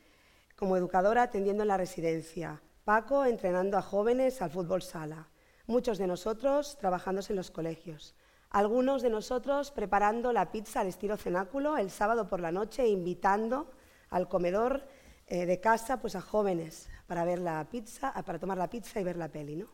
[0.55, 2.61] como educadora atendiendo en la residencia.
[2.85, 5.27] Paco entrenando a jóvenes al fútbol sala.
[5.65, 8.15] Muchos de nosotros trabajando en los colegios.
[8.49, 13.71] Algunos de nosotros preparando la pizza al estilo cenáculo el sábado por la noche invitando
[14.09, 14.87] al comedor
[15.27, 19.03] eh, de casa pues, a jóvenes para ver la pizza, para tomar la pizza y
[19.03, 19.55] ver la peli.
[19.57, 19.67] ¿no?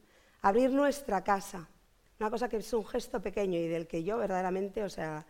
[0.43, 1.67] abrir nuestra casa,
[2.19, 5.25] una cosa que es un gesto pequeño y del que yo verdaderamente, o sea,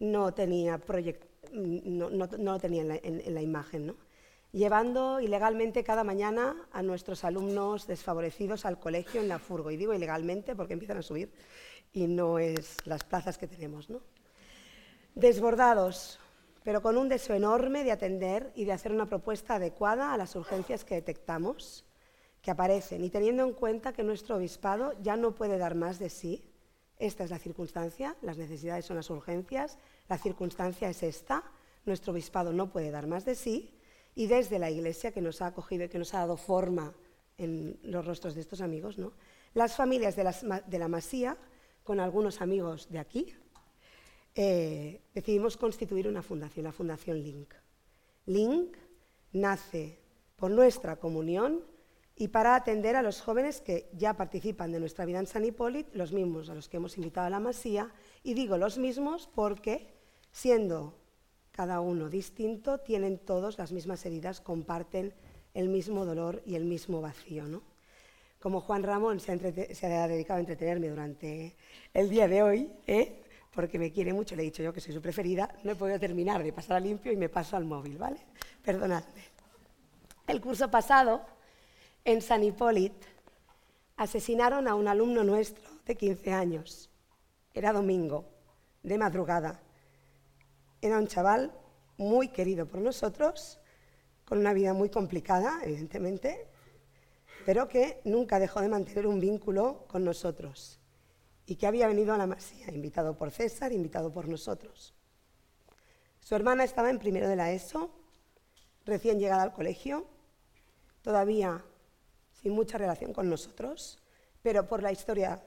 [0.00, 0.80] no tenía
[1.52, 3.96] no, no, lo tenía en la, imagen, ¿no?
[4.52, 9.70] llevando ilegalmente cada mañana a nuestros alumnos desfavorecidos al colegio en la furgo.
[9.70, 11.32] Y digo ilegalmente porque empiezan a subir
[11.92, 13.90] y no es las plazas que tenemos.
[13.90, 14.00] ¿no?
[15.14, 16.18] Desbordados,
[16.64, 20.36] pero con un deseo enorme de atender y de hacer una propuesta adecuada a las
[20.36, 21.84] urgencias que detectamos
[22.42, 26.08] que aparecen y teniendo en cuenta que nuestro obispado ya no puede dar más de
[26.08, 26.44] sí,
[26.98, 31.42] esta es la circunstancia, las necesidades son las urgencias, la circunstancia es esta,
[31.84, 33.74] nuestro obispado no puede dar más de sí
[34.14, 36.92] y desde la Iglesia que nos ha acogido y que nos ha dado forma
[37.38, 39.12] en los rostros de estos amigos, ¿no?
[39.54, 40.24] las familias de,
[40.78, 41.36] la Masía,
[41.88, 43.34] con algunos amigos de aquí,
[44.34, 47.54] eh, decidimos constituir una fundación, la Fundación Link.
[48.26, 48.76] Link
[49.32, 49.98] nace
[50.36, 51.64] por nuestra comunión
[52.14, 55.88] y para atender a los jóvenes que ya participan de nuestra vida en San Hipólito,
[55.94, 57.90] los mismos a los que hemos invitado a la Masía,
[58.22, 59.88] y digo los mismos porque,
[60.30, 60.94] siendo
[61.52, 65.14] cada uno distinto, tienen todos las mismas heridas, comparten
[65.54, 67.44] el mismo dolor y el mismo vacío.
[67.44, 67.62] ¿no?
[68.40, 71.56] Como Juan Ramón se ha, dedicado a entretenerme durante
[71.92, 73.22] el día de hoy, ¿eh?
[73.52, 75.98] porque me quiere mucho, le he dicho yo que soy su preferida, no he podido
[75.98, 78.20] terminar de pasar a limpio y me paso al móvil, ¿vale?
[78.64, 79.22] Perdonadme.
[80.26, 81.22] El curso pasado
[82.04, 83.06] en San Hipólito
[83.96, 86.90] asesinaron a un alumno nuestro de 15 años.
[87.52, 88.24] Era domingo,
[88.82, 89.60] de madrugada.
[90.80, 91.52] Era un chaval
[91.96, 93.58] muy querido por nosotros,
[94.24, 96.46] con una vida muy complicada, evidentemente,
[97.48, 100.78] pero que nunca dejó de mantener un vínculo con nosotros
[101.46, 104.92] y que había venido a la Masía, invitado por César, invitado por nosotros.
[106.20, 107.90] Su hermana estaba en primero de la ESO,
[108.84, 110.06] recién llegada al colegio,
[111.00, 111.64] todavía
[112.34, 113.98] sin mucha relación con nosotros,
[114.42, 115.42] pero por la historia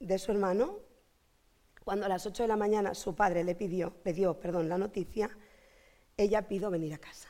[0.00, 0.78] de su hermano,
[1.84, 4.78] cuando a las 8 de la mañana su padre le pidió, le dio, perdón, la
[4.78, 5.28] noticia,
[6.16, 7.28] ella pidió venir a casa.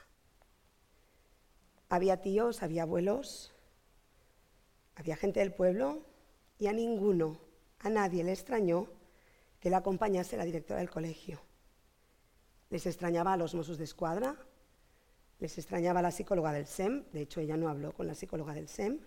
[1.88, 3.52] Había tíos, había abuelos,
[4.94, 6.02] había gente del pueblo
[6.58, 7.40] y a ninguno,
[7.78, 8.88] a nadie le extrañó
[9.60, 11.40] que la acompañase la directora del colegio.
[12.70, 14.36] Les extrañaba a los mozos de escuadra,
[15.38, 18.68] les extrañaba la psicóloga del SEM, de hecho ella no habló con la psicóloga del
[18.68, 18.98] SEM.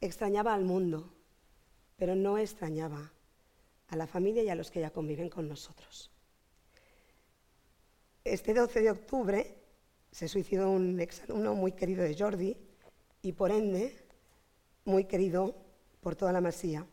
[0.00, 1.12] Extrañaba al mundo,
[1.96, 3.12] pero no extrañaba
[3.88, 6.10] a la familia y a los que ya conviven con nosotros.
[8.24, 9.61] Este 12 de octubre
[10.12, 12.56] se suicidó un exalumno muy querido de Jordi
[13.22, 13.98] y por ende
[14.84, 15.56] muy querido
[16.00, 16.86] por toda la masía.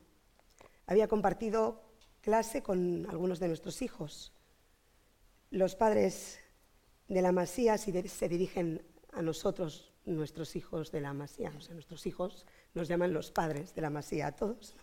[0.88, 1.84] Había compartido
[2.21, 4.34] clase con algunos de nuestros hijos.
[5.51, 6.39] Los padres
[7.08, 12.05] de la Masía, se dirigen a nosotros nuestros hijos de la Masía, o sea, nuestros
[12.05, 14.75] hijos nos llaman los padres de la Masía a todos.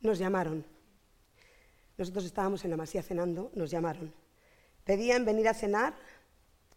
[0.00, 0.64] Nos llamaron.
[1.98, 4.12] Nosotros estábamos en la Masía cenando, nos llamaron.
[4.84, 5.94] Pedían venir a cenar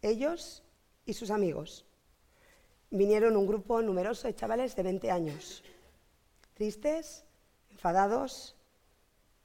[0.01, 0.63] ellos
[1.05, 1.85] y sus amigos.
[2.89, 5.63] Vinieron un grupo numeroso de chavales de 20 años,
[6.53, 7.25] tristes,
[7.71, 8.55] enfadados,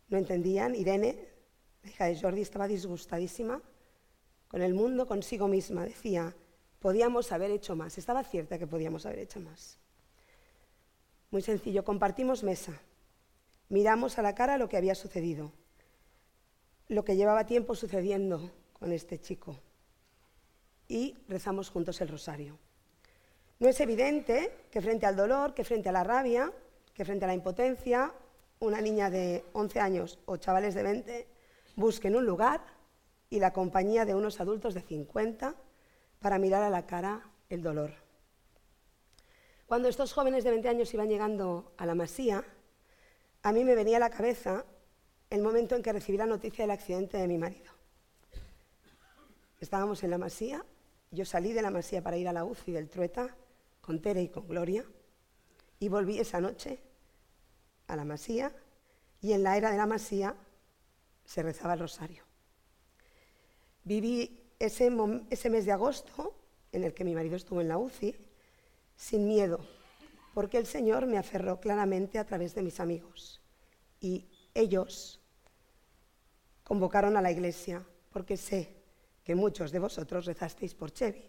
[0.08, 0.74] no entendían.
[0.74, 1.28] Irene,
[1.82, 3.62] la hija de Jordi, estaba disgustadísima
[4.48, 5.84] con el mundo, consigo misma.
[5.84, 6.34] Decía,
[6.78, 7.98] podíamos haber hecho más.
[7.98, 9.78] Estaba cierta que podíamos haber hecho más.
[11.30, 12.80] Muy sencillo, compartimos mesa.
[13.68, 15.52] Miramos a la cara lo que había sucedido,
[16.88, 19.58] lo que llevaba tiempo sucediendo con este chico.
[20.88, 22.58] Y rezamos juntos el rosario.
[23.58, 26.52] No es evidente que frente al dolor, que frente a la rabia,
[26.94, 28.12] que frente a la impotencia,
[28.60, 31.28] una niña de 11 años o chavales de 20
[31.76, 32.60] busquen un lugar
[33.30, 35.54] y la compañía de unos adultos de 50
[36.18, 37.92] para mirar a la cara el dolor.
[39.66, 42.42] Cuando estos jóvenes de 20 años iban llegando a la masía,
[43.42, 44.64] a mí me venía a la cabeza
[45.30, 47.70] el momento en que recibí la noticia del accidente de mi marido.
[49.60, 50.64] Estábamos en la masía,
[51.10, 53.34] yo salí de la masía para ir a la UCI del Trueta
[53.80, 54.84] con Tere y con Gloria,
[55.80, 56.78] y volví esa noche
[57.86, 58.52] a la masía,
[59.20, 60.36] y en la era de la masía
[61.24, 62.24] se rezaba el rosario.
[63.84, 64.92] Viví ese,
[65.30, 66.34] ese mes de agosto,
[66.72, 68.14] en el que mi marido estuvo en la UCI,
[68.96, 69.60] sin miedo,
[70.34, 73.40] porque el Señor me aferró claramente a través de mis amigos.
[74.00, 75.20] Y ellos
[76.62, 78.77] convocaron a la iglesia, porque sé
[79.28, 81.28] que muchos de vosotros rezasteis por Chevy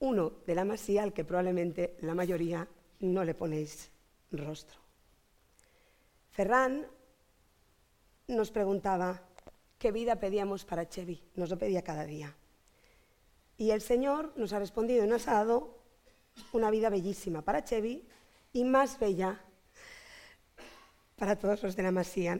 [0.00, 2.68] uno de la masía al que probablemente la mayoría
[3.00, 3.90] no le ponéis
[4.30, 4.78] rostro.
[6.32, 6.86] Ferran
[8.28, 9.22] nos preguntaba
[9.78, 12.36] qué vida pedíamos para Chevy, nos lo pedía cada día.
[13.56, 15.78] Y el Señor nos ha respondido y nos ha dado
[16.52, 18.06] una vida bellísima para Chevy
[18.52, 19.40] y más bella
[21.16, 22.38] para todos los de la Masía.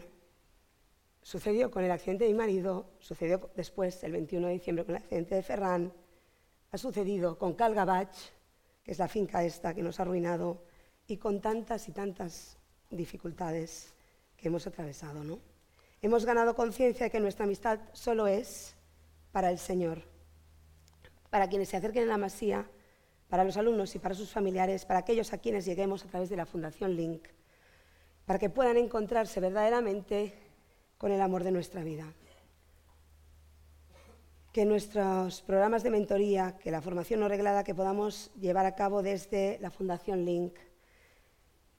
[1.22, 5.02] Sucedió con el accidente de mi marido, sucedió después, el 21 de diciembre, con el
[5.02, 5.92] accidente de Ferran,
[6.72, 8.14] ha sucedido con Calgabach,
[8.82, 10.64] que es la finca esta que nos ha arruinado,
[11.06, 12.58] y con tantas y tantas
[12.90, 13.94] dificultades
[14.36, 15.22] que hemos atravesado.
[15.22, 15.38] ¿no?
[16.00, 18.74] Hemos ganado conciencia de que nuestra amistad solo es
[19.30, 20.02] para el Señor,
[21.30, 22.68] para quienes se acerquen a la Masía,
[23.28, 26.36] para los alumnos y para sus familiares, para aquellos a quienes lleguemos a través de
[26.36, 27.28] la Fundación Link,
[28.26, 30.51] para que puedan encontrarse verdaderamente
[31.02, 32.06] con el amor de nuestra vida
[34.52, 39.02] que nuestros programas de mentoría, que la formación no reglada que podamos llevar a cabo
[39.02, 40.54] desde la Fundación Link,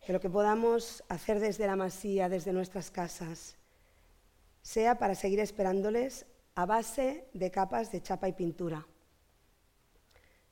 [0.05, 3.55] que lo que podamos hacer desde la masía, desde nuestras casas,
[4.61, 8.85] sea para seguir esperándoles a base de capas de chapa y pintura.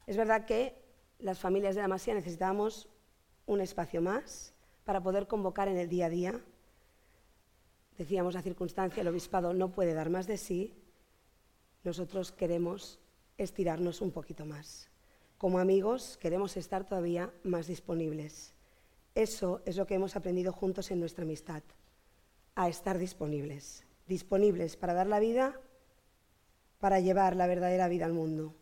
[0.07, 0.81] Es verdad que
[1.19, 2.87] las familias de la masía necesitamos
[3.47, 4.53] un espacio más
[4.85, 6.41] para poder convocar en el día a día.
[7.97, 10.73] Decíamos la circunstancia, el obispado no puede dar más de sí,
[11.83, 12.99] nosotros queremos
[13.37, 14.89] estirarnos un poquito más.
[15.37, 18.53] Como amigos queremos estar todavía más disponibles.
[19.15, 21.63] Eso es lo que hemos aprendido juntos en nuestra amistad,
[22.55, 25.59] a estar disponibles, disponibles para dar la vida,
[26.79, 28.55] para llevar la verdadera vida al mundo.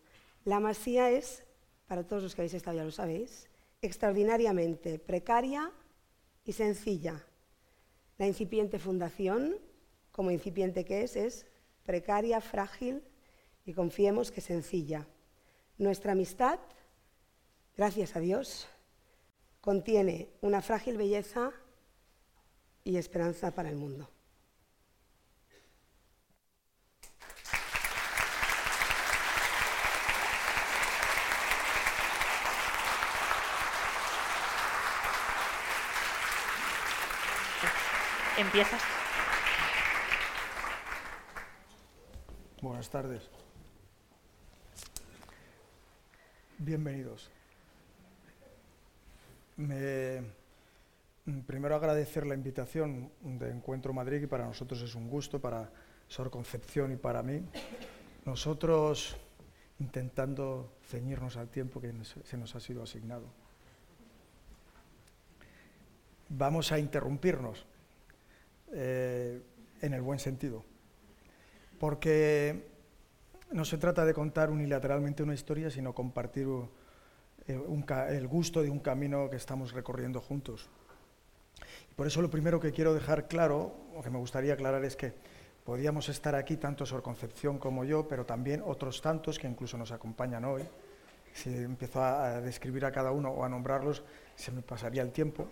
[0.44, 1.44] La masía es,
[1.86, 3.48] para todos los que habéis estado ya lo sabéis,
[3.82, 5.70] extraordinariamente precaria
[6.44, 7.24] y sencilla.
[8.20, 9.56] La incipiente fundación,
[10.12, 11.46] como incipiente que es, es
[11.86, 13.02] precaria, frágil
[13.64, 15.06] y confiemos que sencilla.
[15.78, 16.58] Nuestra amistad,
[17.78, 18.68] gracias a Dios,
[19.62, 21.50] contiene una frágil belleza
[22.84, 24.10] y esperanza para el mundo.
[38.40, 38.80] Empiezas.
[42.62, 43.28] Buenas tardes.
[46.56, 47.30] Bienvenidos.
[51.46, 55.70] primero agradecer la invitación de Encuentro Madrid, que para nosotros es un gusto, para
[56.08, 57.42] Sor Concepción y para mí.
[58.24, 59.18] Nosotros
[59.80, 61.92] intentando ceñirnos al tiempo que
[62.24, 63.26] se nos ha sido asignado.
[66.30, 67.66] Vamos a interrumpirnos
[68.72, 69.40] eh,
[69.80, 70.64] en el buen sentido,
[71.78, 72.68] porque
[73.52, 76.46] no se trata de contar unilateralmente una historia, sino compartir
[77.46, 77.60] eh,
[78.10, 80.68] el gusto de un camino que estamos recorriendo juntos.
[81.96, 85.12] por eso lo primero que quiero dejar claro, o que me gustaría aclarar, es que
[85.64, 89.92] podíamos estar aquí tanto Sor Concepción como yo, pero también otros tantos que incluso nos
[89.92, 90.62] acompañan hoy,
[91.32, 94.02] si empiezo a describir a cada uno o a nombrarlos,
[94.34, 95.48] se me pasaría el tiempo.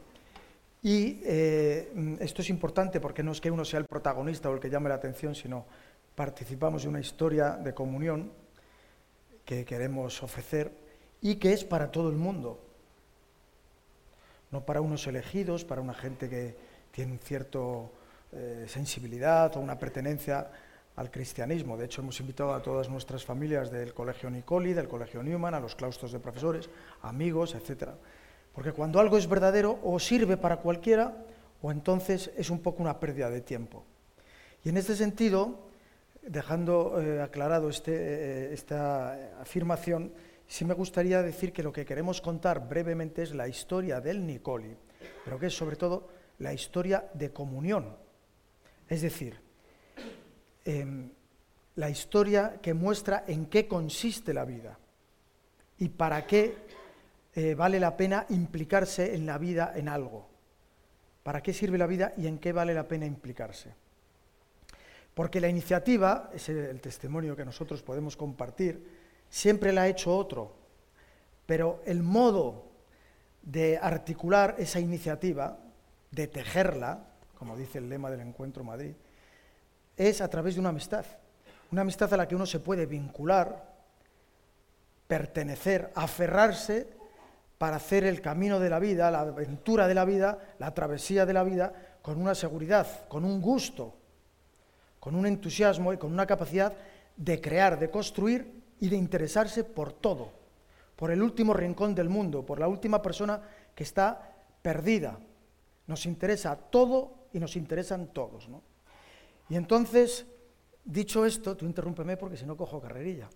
[0.82, 4.60] Y eh, esto es importante porque no es que uno sea el protagonista o el
[4.60, 5.66] que llame la atención, sino
[6.14, 8.30] participamos de una historia de comunión
[9.44, 10.70] que queremos ofrecer
[11.20, 12.60] y que es para todo el mundo,
[14.50, 16.54] no para unos elegidos, para una gente que
[16.92, 17.58] tiene cierta
[18.32, 20.50] eh, sensibilidad o una pertenencia
[20.96, 21.76] al cristianismo.
[21.76, 25.60] De hecho, hemos invitado a todas nuestras familias del Colegio Nicoli, del Colegio Newman, a
[25.60, 26.68] los claustros de profesores,
[27.02, 27.90] amigos, etc.
[28.52, 31.24] Porque cuando algo es verdadero, o sirve para cualquiera,
[31.62, 33.84] o entonces es un poco una pérdida de tiempo.
[34.64, 35.68] Y en este sentido,
[36.22, 40.12] dejando eh, aclarado este, eh, esta afirmación,
[40.46, 44.76] sí me gustaría decir que lo que queremos contar brevemente es la historia del Nicoli,
[45.24, 47.96] pero que es sobre todo la historia de comunión.
[48.88, 49.40] Es decir,
[50.64, 51.10] em,
[51.76, 54.78] la historia que muestra en qué consiste la vida
[55.78, 56.56] y para qué
[57.38, 60.26] eh, vale la pena implicarse en la vida en algo.
[61.22, 63.72] ¿Para qué sirve la vida y en qué vale la pena implicarse?
[65.14, 68.84] Porque la iniciativa, es el testimonio que nosotros podemos compartir,
[69.30, 70.52] siempre la ha hecho otro,
[71.46, 72.72] pero el modo
[73.42, 75.60] de articular esa iniciativa,
[76.10, 77.04] de tejerla,
[77.38, 78.94] como dice el lema del Encuentro Madrid,
[79.96, 81.06] es a través de una amistad,
[81.70, 83.76] una amistad a la que uno se puede vincular,
[85.06, 86.97] pertenecer, aferrarse
[87.58, 91.32] para hacer el camino de la vida, la aventura de la vida, la travesía de
[91.32, 93.94] la vida, con una seguridad, con un gusto,
[95.00, 96.72] con un entusiasmo y con una capacidad
[97.16, 100.30] de crear, de construir y de interesarse por todo,
[100.94, 103.42] por el último rincón del mundo, por la última persona
[103.74, 105.18] que está perdida.
[105.88, 108.48] Nos interesa todo y nos interesan todos.
[109.48, 110.26] Y entonces,
[110.84, 113.28] dicho esto, tú interrúmpeme porque si no cojo carrerilla.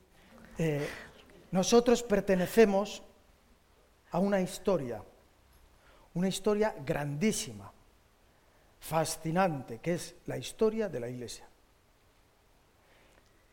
[0.59, 0.87] Eh,
[1.51, 3.03] nosotros pertenecemos
[4.13, 5.03] a una historia,
[6.15, 7.73] una historia grandísima,
[8.79, 11.49] fascinante, que es la historia de la Iglesia.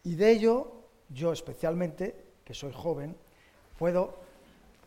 [0.04, 0.72] Y de ello,
[1.10, 3.16] yo especialmente, que soy joven,
[3.78, 4.20] puedo,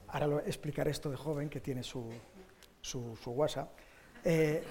[0.08, 2.04] ahora lo explicar esto de joven, que tiene su,
[2.82, 3.70] su, WhatsApp,
[4.24, 4.62] eh,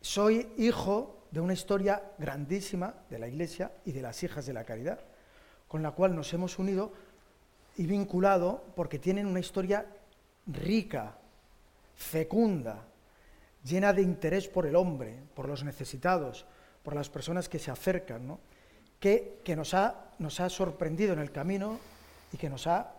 [0.00, 4.64] soy hijo de una historia grandísima de la Iglesia y de las hijas de la
[4.64, 5.00] caridad,
[5.68, 6.92] con la cual nos hemos unido
[7.76, 9.86] y vinculado porque tienen una historia
[10.46, 11.16] rica,
[11.94, 12.84] fecunda,
[13.64, 16.46] llena de interés por el hombre, por los necesitados,
[16.82, 18.38] por las personas que se acercan,
[19.00, 21.78] que, nos, ha, nos, ha, sorprendido en el camino
[22.32, 22.92] y que nos ha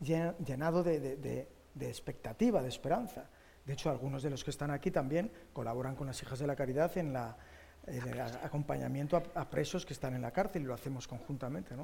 [0.00, 1.48] llenado de,
[1.80, 3.28] expectativa, de esperanza.
[3.64, 6.56] De hecho, algunos de los que están aquí también colaboran con las Hijas de la
[6.56, 7.36] Caridad en, la,
[7.86, 11.74] el acompañamiento a, presos que están en la cárcel y lo hacemos conjuntamente.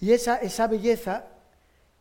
[0.00, 1.26] Y esa, esa belleza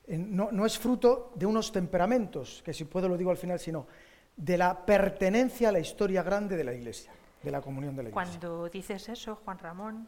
[0.08, 3.88] eh, no, es fruto de unos temperamentos, que si puedo lo digo al final, sino
[4.36, 7.12] de la pertenencia a la historia grande de la Iglesia,
[7.44, 8.40] de la comunión de la Iglesia.
[8.40, 10.08] Cuando dices eso, Juan Ramón,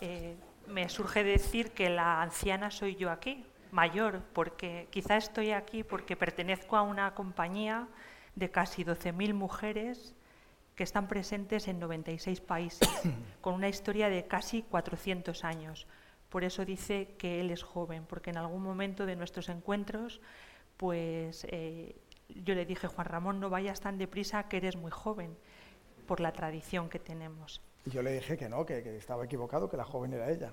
[0.00, 5.84] eh, me surge decir que la anciana soy yo aquí, mayor, porque quizá estoy aquí
[5.84, 7.88] porque pertenezco a una compañía
[8.34, 10.14] de casi 12.000 mujeres
[10.74, 12.88] que están presentes en 96 países,
[13.40, 15.86] con una historia de casi 400 años.
[16.30, 20.20] Por eso dice que él es joven, porque en algún momento de nuestros encuentros,
[20.76, 21.96] pues eh,
[22.28, 25.36] yo le dije, Juan Ramón, no vayas tan deprisa que eres muy joven,
[26.06, 27.60] por la tradición que tenemos.
[27.84, 30.52] Y yo le dije que no, que, estaba equivocado, que la joven era ella.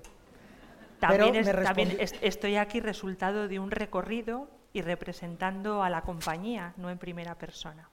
[1.00, 6.98] También, también estoy aquí resultado de un recorrido y representando a la compañía, no en
[6.98, 7.88] primera persona.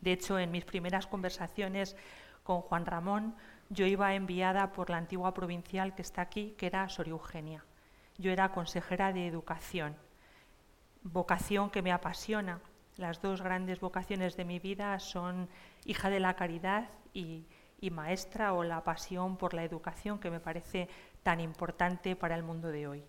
[0.00, 1.96] De hecho, en mis primeras conversaciones
[2.42, 3.34] con Juan Ramón,
[3.68, 7.64] yo iba enviada por la antigua provincial que está aquí, que era Sor Eugenia.
[8.18, 9.96] Yo era consejera de educación,
[11.02, 12.60] vocación que me apasiona.
[12.96, 15.48] Las dos grandes vocaciones de mi vida son
[15.84, 17.46] hija de la caridad y,
[17.92, 20.88] maestra o la pasión por la educación que me parece
[21.22, 23.04] tan importante para el mundo de hoy.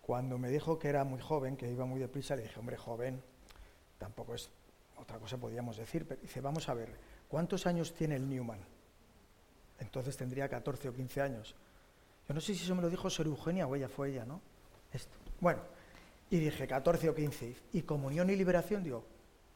[0.00, 3.20] Cuando me dijo que era muy joven, que iba muy deprisa, le dije, hombre, joven,
[3.98, 4.48] tampoco es
[4.96, 6.96] otra cosa podríamos decir, pero dice, vamos a ver,
[7.34, 8.60] ¿cuántos años tiene el Newman?
[9.80, 11.56] Entonces tendría 14 o 15 años.
[12.28, 14.40] Yo no sé si eso me lo dijo Sor Eugenia o ella fue ella, ¿no?
[15.40, 15.60] Bueno,
[16.30, 17.56] y dije 14 o 15.
[17.72, 19.04] Y comunión y liberación, digo,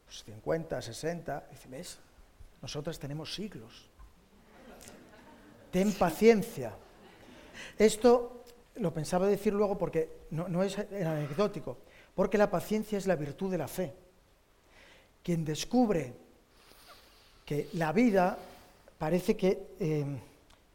[0.07, 1.47] pues 50, 60.
[1.53, 2.01] Dice.
[2.61, 3.89] Nosotras tenemos siglos.
[5.71, 6.73] Ten paciencia.
[7.79, 8.43] Esto
[8.75, 11.79] lo pensaba decir luego porque no, no es anecdótico,
[12.17, 13.95] porque la paciencia es la virtud de la fe.
[15.23, 16.27] Quien descubre
[17.49, 18.37] que la vida
[18.99, 20.05] parece que, eh,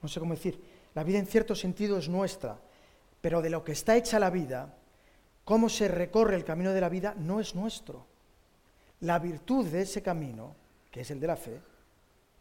[0.01, 0.59] no sé cómo decir,
[0.95, 2.57] la vida en cierto sentido es nuestra,
[3.21, 4.73] pero de lo que está hecha la vida,
[5.45, 8.07] cómo se recorre el camino de la vida, no es nuestro.
[9.01, 10.55] La virtud de ese camino,
[10.89, 11.61] que es el de la fe,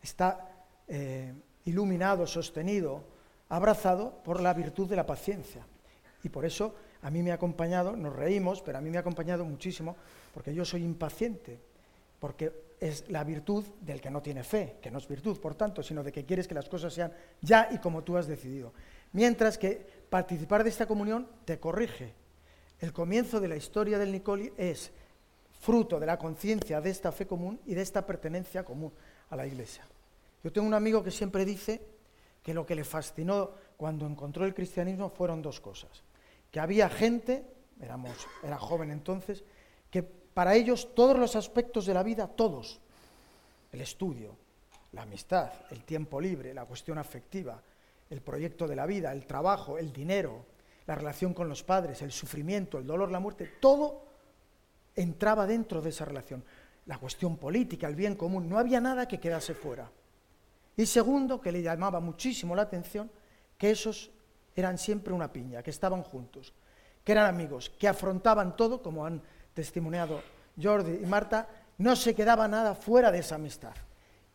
[0.03, 0.49] está
[0.89, 1.35] eh,
[1.67, 3.05] iluminado, sostenido,
[3.51, 5.67] abrazado por la virtud de la paciencia.
[6.25, 9.01] Y por eso a mí me ha acompañado, nos reímos, pero a mí me ha
[9.01, 9.95] acompañado muchísimo,
[10.33, 11.61] porque yo soy impaciente,
[12.19, 15.83] porque es la virtud del que no tiene fe, que no es virtud, por tanto,
[15.83, 18.73] sino de que quieres que las cosas sean ya y como tú has decidido.
[19.13, 22.15] Mientras que participar de esta comunión te corrige.
[22.81, 24.91] El comienzo de la historia del Nicoli es
[25.61, 28.93] fruto de la conciencia de esta fe común y de esta pertenencia común
[29.31, 29.87] a la Iglesia.
[30.43, 31.81] Yo tengo un amigo que siempre dice
[32.43, 36.03] que lo que le fascinó cuando encontró el cristianismo fueron dos cosas
[36.53, 37.45] que había gente,
[37.81, 38.13] éramos,
[38.43, 39.43] era joven entonces,
[39.91, 42.81] que para ellos todos los aspectos de la vida, todos,
[43.73, 44.37] el estudio,
[44.93, 47.61] la amistad, el tiempo libre, la cuestión afectiva,
[48.11, 50.45] el proyecto de la vida, el trabajo, el dinero,
[50.87, 54.05] la relación con los padres, el sufrimiento, el dolor, la muerte, todo
[54.95, 56.45] entraba dentro de esa relación.
[56.87, 59.91] La cuestión política, el bien común, no había nada que quedase fuera.
[60.77, 63.11] Y segundo, que le llamaba muchísimo la atención,
[63.57, 64.11] que esos
[64.55, 66.53] eran siempre una piña, que estaban juntos,
[67.05, 69.23] que eran amigos, que afrontaban todo, como han
[69.55, 70.21] testimoniado
[70.61, 71.49] Jordi y Marta,
[71.79, 73.75] no se quedaba nada fuera de esa amistad.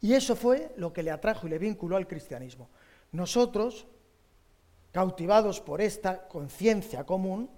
[0.02, 2.70] Y eso fue lo que le atrajo y le vinculó al cristianismo.
[3.12, 3.88] Nosotros,
[4.92, 7.50] cautivados por esta conciencia común,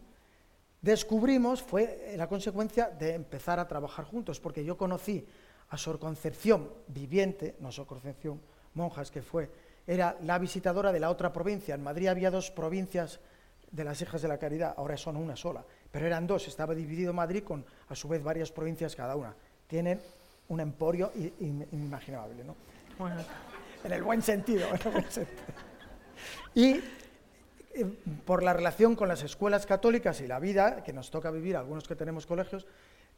[0.82, 5.26] descubrimos, fue la consecuencia de empezar a trabajar juntos, porque yo conocí
[5.70, 8.41] a Sor Concepción viviente, no Sor Concepción
[8.74, 9.49] monjas, que fue
[9.89, 11.74] era la visitadora de la otra provincia.
[11.74, 13.20] En Madrid había dos provincias
[13.72, 17.13] de las hijas de la caridad, ahora son una sola, pero eran dos, estaba dividido
[17.13, 19.33] Madrid con a su vez varias provincias cada una.
[19.67, 19.99] Tienen
[20.49, 22.55] un emporio inimaginable, ¿no?
[23.83, 24.67] En el buen sentido.
[24.67, 25.43] En el buen sentido.
[26.55, 26.81] Y
[27.73, 27.85] eh,
[28.25, 31.87] por la relación con las escuelas católicas y la vida que nos toca vivir, algunos
[31.87, 32.67] que tenemos colegios,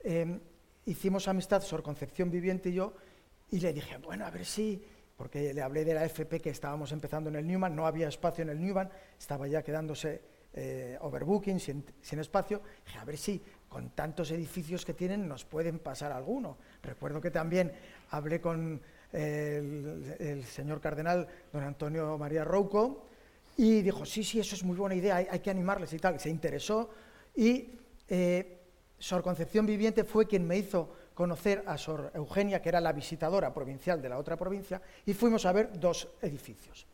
[0.04, 0.40] eh,
[0.86, 2.94] hicimos amistad, Sor Concepción Viviente y yo,
[3.50, 4.84] y le dije, bueno, a ver si
[5.22, 8.42] porque le hablé de la FP que estábamos empezando en el Newman, no había espacio
[8.42, 10.20] en el Newman, estaba ya quedándose
[10.54, 11.84] eh, overbooking, sin,
[12.20, 12.62] espacio.
[12.86, 16.58] Dije, a ver si con tantos edificios que tienen nos pueden pasar alguno.
[16.84, 17.72] Recuerdo que también
[18.10, 18.82] hablé con
[19.14, 23.06] el, señor cardenal don Antonio María Rouco
[23.56, 26.20] y dijo, sí, sí, eso es muy buena idea, hay, que animarles y tal.
[26.20, 26.90] Se interesó
[27.36, 27.80] y
[28.10, 28.60] eh,
[28.98, 33.54] Sor Concepción Viviente fue quien me hizo conocer a Sor Eugenia, que era la visitadora
[33.54, 36.88] provincial de la otra provincia, y fuimos a ver dos edificios.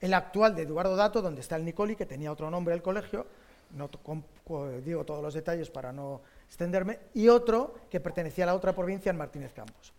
[0.00, 3.26] El actual de Eduardo Dato, donde está el Nicoli, que tenía otro nombre el colegio,
[3.70, 3.90] no
[4.84, 9.10] digo todos los detalles para no extenderme, y otro que pertenecía a la otra provincia,
[9.10, 9.92] en Martínez Campos.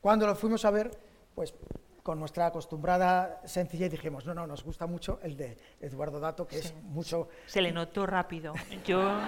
[0.00, 0.90] Cuando lo fuimos a ver,
[1.34, 1.54] pues
[2.02, 6.58] con nuestra acostumbrada sencillez dijimos, no, no, nos gusta mucho el de Eduardo Dato, que
[6.58, 7.28] es mucho...
[7.46, 8.52] Se le notó rápido.
[8.84, 9.18] Yo,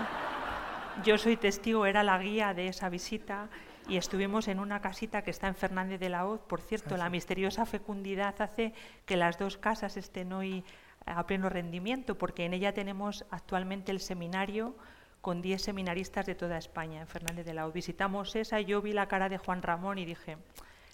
[1.03, 3.49] yo soy testigo, era la guía de esa visita
[3.89, 6.41] y estuvimos en una casita que está en Fernández de la Hoz.
[6.41, 8.75] Por cierto, ah, la misteriosa fecundidad hace
[9.05, 10.65] que las dos casas estén hoy
[11.05, 14.75] a pleno rendimiento, porque en ella tenemos actualmente el seminario
[15.21, 17.73] con 10 seminaristas de toda España en Fernández de la Hoz.
[17.73, 20.37] Visitamos esa y yo vi la cara de Juan Ramón y dije,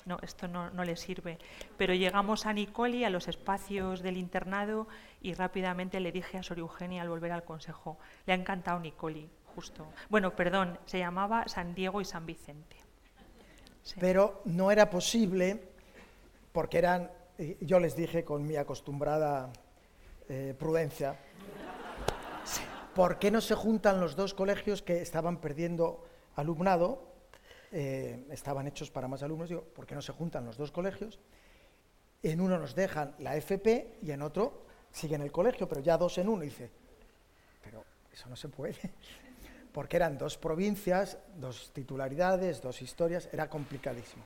[0.05, 1.39] no, esto no, no, le sirve.
[1.77, 4.89] Pero llegamos a Nicoli, a los espacios del internado,
[5.21, 9.31] y rápidamente le dije a Sor Eugenia al volver al consejo, le ha encantado Nicoli,
[9.55, 9.87] justo.
[10.09, 12.82] Bueno, perdón, se llamaba San Diego y San Vicente.
[13.99, 15.61] Pero no era posible,
[16.53, 17.11] porque eran,
[17.61, 19.53] yo les dije con mi acostumbrada
[20.29, 21.17] eh, prudencia,
[22.95, 26.05] ¿por qué no se juntan los dos colegios que estaban perdiendo
[26.37, 27.13] alumnado?
[27.73, 31.19] Eh, estaban hechos para más alumnos, digo, ¿por qué no se juntan los dos colegios?
[32.23, 36.19] En uno nos dejan la FP y en otro siguen el colegio, pero ya dos
[36.19, 36.45] en uno.
[36.45, 36.71] Y dice,
[37.65, 38.77] pero eso no se puede
[39.73, 44.23] porque eran dos provincias, dos titularidades, dos historias, era complicadísimo.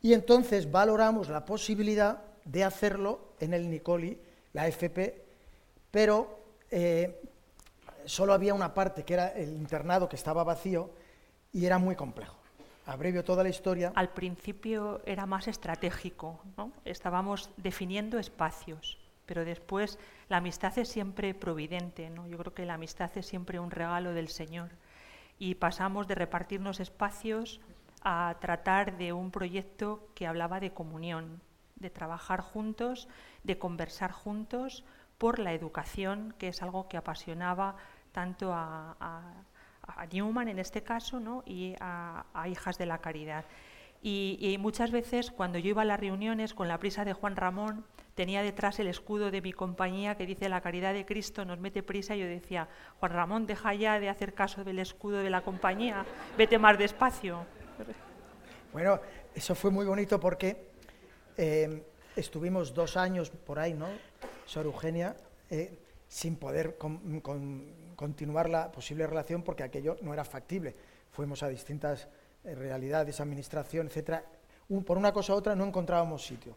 [0.00, 4.18] Y entonces valoramos la posibilidad de hacerlo en el Nicoli,
[4.52, 5.22] la FP,
[5.90, 6.38] pero
[6.70, 7.22] eh,
[8.04, 10.90] solo había una parte que era el internado que estaba vacío
[11.52, 12.36] y era muy complejo.
[12.86, 13.92] Abrevio toda la historia.
[13.94, 16.70] Al principio era más estratégico, ¿no?
[16.84, 19.98] estábamos definiendo espacios pero después
[20.28, 22.26] la amistad es siempre providente, ¿no?
[22.26, 24.70] Yo creo que la amistad es siempre un regalo del Señor.
[25.38, 27.60] Y pasamos de repartirnos espacios
[28.02, 31.40] a tratar de un proyecto que hablaba de comunión,
[31.76, 33.08] de trabajar juntos,
[33.42, 34.84] de conversar juntos
[35.18, 37.76] por la educación, que es algo que apasionaba
[38.12, 39.44] tanto a,
[40.10, 41.42] Newman en este caso ¿no?
[41.44, 43.44] y a, hijas de la caridad.
[44.02, 47.84] y muchas veces cuando yo iba a las reuniones con la prisa de Juan Ramón,
[48.14, 51.82] tenía detrás el escudo de mi compañía que dice la caridad de Cristo nos mete
[51.82, 52.68] prisa y yo decía,
[53.00, 56.04] Juan Ramón, deja ya de hacer caso del escudo de la compañía,
[56.38, 57.44] vete más despacio.
[58.72, 59.00] Bueno,
[59.34, 60.68] eso fue muy bonito porque
[61.36, 61.82] eh,
[62.16, 63.88] estuvimos dos años por ahí, ¿no?
[64.46, 65.16] Sor Eugenia,
[65.50, 66.76] eh, sin poder
[67.96, 70.74] continuar la posible relación porque aquello no era factible.
[71.10, 72.08] Fuimos a distintas
[72.44, 74.24] eh, realidades, administración, etcétera.
[74.84, 76.56] por una cosa u otra no encontrábamos sitio.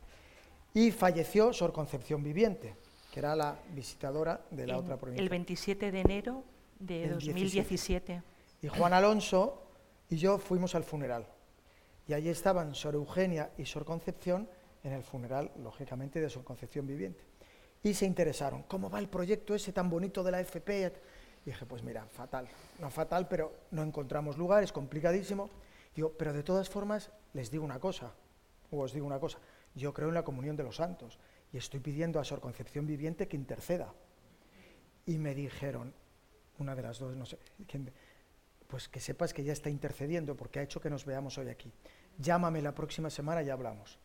[0.73, 2.75] Y falleció Sor Concepción Viviente,
[3.11, 5.23] que era la visitadora de la otra provincia.
[5.23, 6.43] El 27 de enero
[6.79, 8.21] de 2017.
[8.61, 9.63] Y Juan Alonso
[10.09, 11.25] y yo fuimos al funeral.
[12.07, 14.47] Y allí estaban Sor Eugenia y Sor Concepción
[14.83, 17.21] en el funeral, lógicamente, de Sor Concepción Viviente.
[17.83, 20.93] Y se interesaron, ¿cómo va el proyecto ese tan bonito de la FP?
[21.45, 22.47] Y dije, pues mira, fatal,
[22.79, 25.49] no fatal, pero no encontramos lugar, es complicadísimo.
[25.95, 28.13] Digo, pero de todas formas, les digo una cosa,
[28.71, 29.39] o os digo una cosa,
[29.77, 31.19] yo creo en la comunión de los santos
[31.53, 33.93] y estoy pidiendo a Sor Concepción Viviente que interceda.
[35.05, 35.93] Y me dijeron,
[36.57, 37.37] una de las dos, no sé,
[38.67, 41.71] pues que sepas que ya está intercediendo porque ha hecho que nos veamos hoy aquí.
[42.17, 43.97] Llámame la próxima semana y hablamos.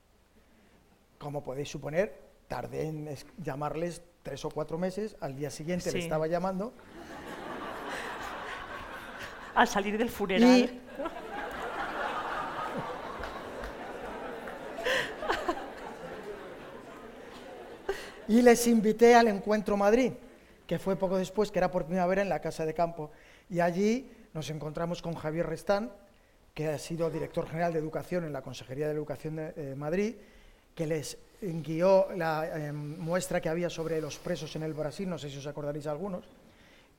[1.19, 2.17] Como podéis suponer,
[2.47, 3.09] tardé en
[3.43, 6.73] llamarles tres o cuatro meses, al día siguiente le estaba llamando.
[9.55, 10.82] Al salir del funeral.
[18.29, 20.13] Y, les invité al Encuentro Madrid,
[20.67, 23.11] que fue poco después, que era por primavera en la Casa de Campo.
[23.51, 25.91] Y allí nos encontramos con Javier Restán,
[26.55, 30.15] que ha sido director general de Educación en la Consejería de Educación de eh, Madrid,
[30.75, 35.19] que les guió la em, muestra que había sobre los presos en el Brasil, no
[35.19, 36.25] sé si os acordaréis algunos,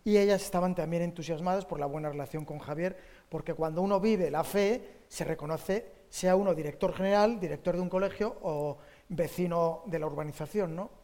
[0.03, 2.97] y ellas estaban también entusiasmadas por la buena relación con Javier,
[3.29, 7.89] porque cuando uno vive la fe, se reconoce, sea uno director general, director de un
[7.89, 11.02] colegio o vecino de la urbanización, ¿no?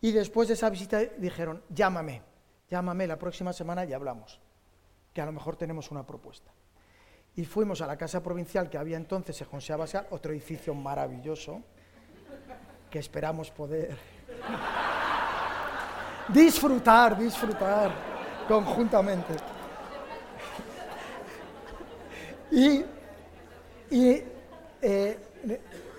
[0.00, 2.22] Y después de esa visita dijeron, llámame,
[2.70, 4.40] llámame la próxima semana y hablamos
[5.12, 6.52] que a lo mejor tenemos una propuesta.
[7.34, 11.62] Y fuimos a la casa provincial que había entonces en José Abascal, otro edificio maravilloso,
[12.90, 13.96] que esperamos poder
[16.28, 17.92] disfrutar, disfrutar
[18.46, 19.34] conjuntamente.
[22.50, 22.84] Y,
[23.90, 25.18] eh,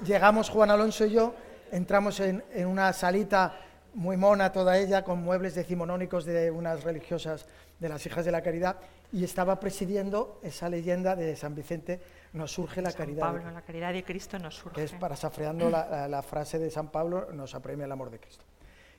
[0.04, 1.34] llegamos Juan Alonso y yo,
[1.72, 7.46] entramos en, en una salita muy mona toda ella, con muebles decimonónicos de unas religiosas
[7.80, 8.78] de las hijas de la caridad,
[9.12, 12.02] y estaba presidiendo esa leyenda de San Vicente,
[12.34, 13.28] nos surge la caridad.
[13.28, 14.76] Pablo, la caridad de Cristo nos surge.
[14.76, 18.44] Que es parasafreando la, la, frase de San Pablo, nos apremia el amor de Cristo.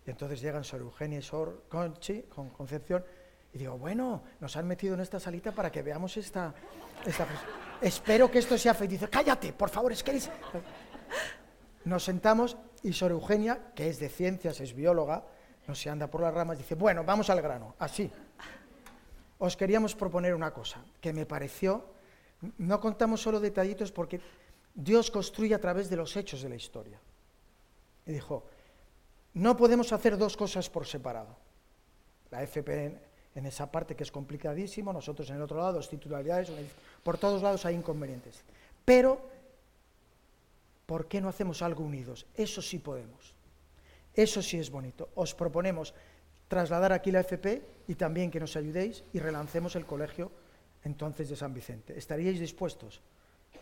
[0.06, 3.04] Y entonces llegan Sor Eugenia y Sor Conchi, con Concepción,
[3.52, 6.54] y digo, bueno, nos han metido en esta salita para que veamos esta...
[7.04, 7.26] esta
[7.80, 9.00] Espero que esto sea feliz.
[9.00, 10.30] Dice, cállate, por favor, es que eres...
[11.84, 15.24] Nos sentamos y Sor Eugenia, que es de ciencias, es bióloga,
[15.66, 18.10] no se anda por las ramas, dice, bueno, vamos al grano, así
[19.40, 21.84] os queríamos proponer una cosa que me pareció,
[22.58, 24.20] no contamos solo detallitos porque
[24.74, 27.00] Dios construye a través de los hechos de la historia.
[28.06, 28.44] Y dijo,
[29.32, 31.36] no podemos hacer dos cosas por separado.
[32.30, 33.00] La FP
[33.34, 36.52] en, esa parte que es complicadísimo, nosotros en el otro lado, dos titularidades,
[37.02, 38.44] por todos lados hay inconvenientes.
[38.84, 39.22] Pero,
[40.90, 42.26] ¿por qué no hacemos algo unidos?
[42.34, 43.36] Eso sí podemos.
[44.12, 45.08] Eso sí es bonito.
[45.14, 45.94] Os proponemos
[46.48, 50.32] trasladar aquí la FP y también que nos ayudéis y relancemos el colegio
[50.82, 51.96] entonces de San Vicente.
[51.96, 53.02] ¿Estaríais dispuestos?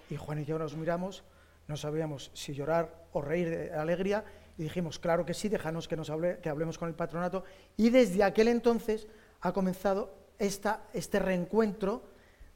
[0.08, 1.22] Y Juan y yo nos miramos,
[1.66, 4.24] no sabíamos si llorar o reír de alegría
[4.56, 7.44] y dijimos, claro que sí, déjanos que, nos hable, que hablemos con el patronato.
[7.76, 9.06] Y desde aquel entonces
[9.42, 12.04] ha comenzado esta, este reencuentro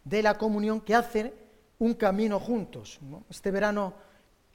[0.03, 1.35] de la comunión que hace
[1.79, 3.01] un camino juntos.
[3.29, 4.11] Este verano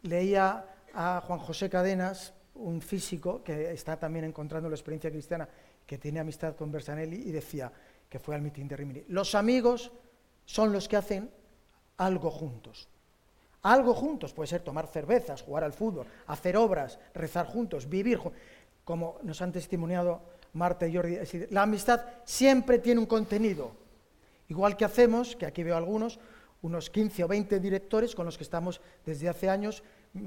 [0.08, 5.48] leía a Juan José Cadenas, un físico que está también encontrando la experiencia cristiana
[5.86, 7.72] que tiene amistad con Bersanelli y decía
[8.10, 9.04] que fue al mitin de Rimini.
[9.10, 9.92] Los amigos
[10.46, 11.30] son los que hacen
[11.98, 12.88] algo juntos.
[13.64, 18.40] Algo juntos puede ser tomar cervezas, jugar al fútbol, hacer obras, rezar juntos, vivir juntos.
[18.84, 20.22] Como nos han testimoniado
[20.54, 21.18] Marta y Jordi,
[21.50, 23.72] la amistad siempre tiene un contenido.
[24.48, 26.20] Igual que hacemos, que aquí veo algunos,
[26.62, 29.84] unos 15 o 20 directores con los que estamos desde hace años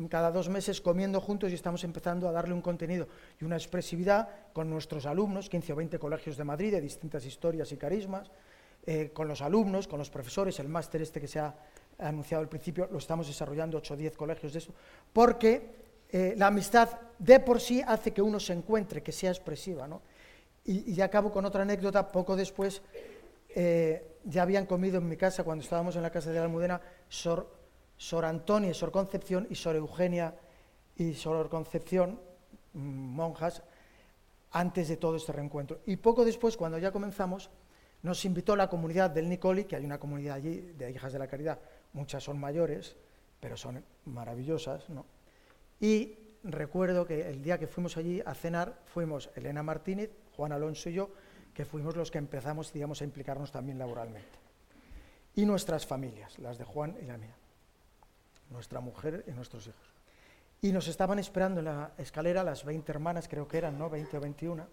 [0.09, 3.09] cada dos meses comiendo juntos y estamos empezando a darle un contenido
[3.41, 7.72] y una expresividad con nuestros alumnos, 15 o 20 colegios de Madrid de distintas historias
[7.72, 8.30] y carismas,
[8.86, 11.55] eh, con los alumnos, con los profesores, el máster este que se ha
[11.99, 14.72] anunciado al principio, lo estamos desarrollando 8 o 10 colegios de eso,
[15.12, 15.70] porque
[16.09, 16.88] eh, la amistad
[17.18, 19.86] de por sí hace que uno se encuentre, que sea expresiva.
[19.86, 20.01] ¿no?
[20.64, 22.82] Y, y acabo con otra anécdota, poco después
[23.55, 26.80] eh, ya habían comido en mi casa, cuando estábamos en la casa de la Almudena,
[27.09, 27.60] Sor
[28.01, 30.35] Sor Antonia y Sor Concepción y Sor Eugenia
[30.97, 32.19] y Sor Concepción
[32.73, 33.63] mm, monjas,
[34.53, 35.81] antes de todo este reencuentro.
[35.85, 37.51] Y poco después, cuando ya comenzamos,
[38.03, 41.27] nos invitó la comunidad del Nicoli, que hay una comunidad allí de hijas de la
[41.27, 41.59] caridad,
[41.93, 42.97] muchas son mayores,
[43.39, 45.05] pero son maravillosas, ¿no?
[45.79, 50.89] Y recuerdo que el día que fuimos allí a cenar, fuimos Elena Martínez, Juan Alonso
[50.89, 51.11] y yo,
[51.53, 54.39] que fuimos los que empezamos, digamos, a implicarnos también laboralmente.
[55.35, 57.37] Y nuestras familias, las de Juan y la mía,
[58.51, 59.95] nuestra mujer y nuestros hijos.
[60.63, 63.89] Y nos estaban esperando en la escalera las 20 hermanas, creo que eran, ¿no?
[63.89, 64.67] 20 o 21.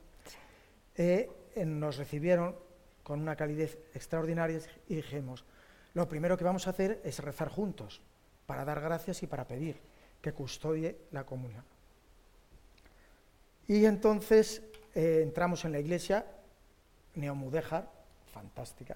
[0.95, 1.29] Eh,
[1.65, 2.55] nos recibieron
[3.03, 4.59] con una calidez extraordinaria
[4.89, 5.45] y dijimos,
[5.93, 8.01] lo primero que vamos a hacer es rezar juntos,
[8.45, 9.79] para dar gracias y para pedir
[10.21, 11.63] que custodie la comunión.
[13.67, 14.61] Y entonces
[14.93, 16.25] eh, entramos en la iglesia
[17.15, 17.89] Neomudéjar,
[18.31, 18.95] fantástica.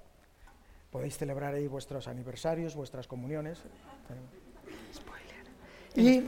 [0.91, 3.63] Podéis celebrar ahí vuestros aniversarios, vuestras comuniones.
[5.95, 6.23] Y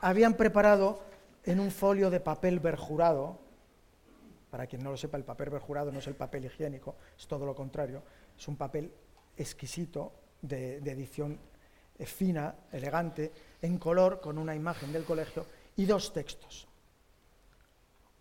[0.00, 1.00] habían preparado
[1.44, 3.38] en un folio de papel berjurado,
[4.50, 7.46] para quien no lo sepa, el papel berjurado no es el papel higiénico, es todo
[7.46, 8.02] lo contrario,
[8.36, 8.92] es un papel
[9.36, 11.38] exquisito de, edición
[11.98, 13.32] eh, fina, elegante,
[13.62, 16.66] en color, con una imagen del colegio y dos textos,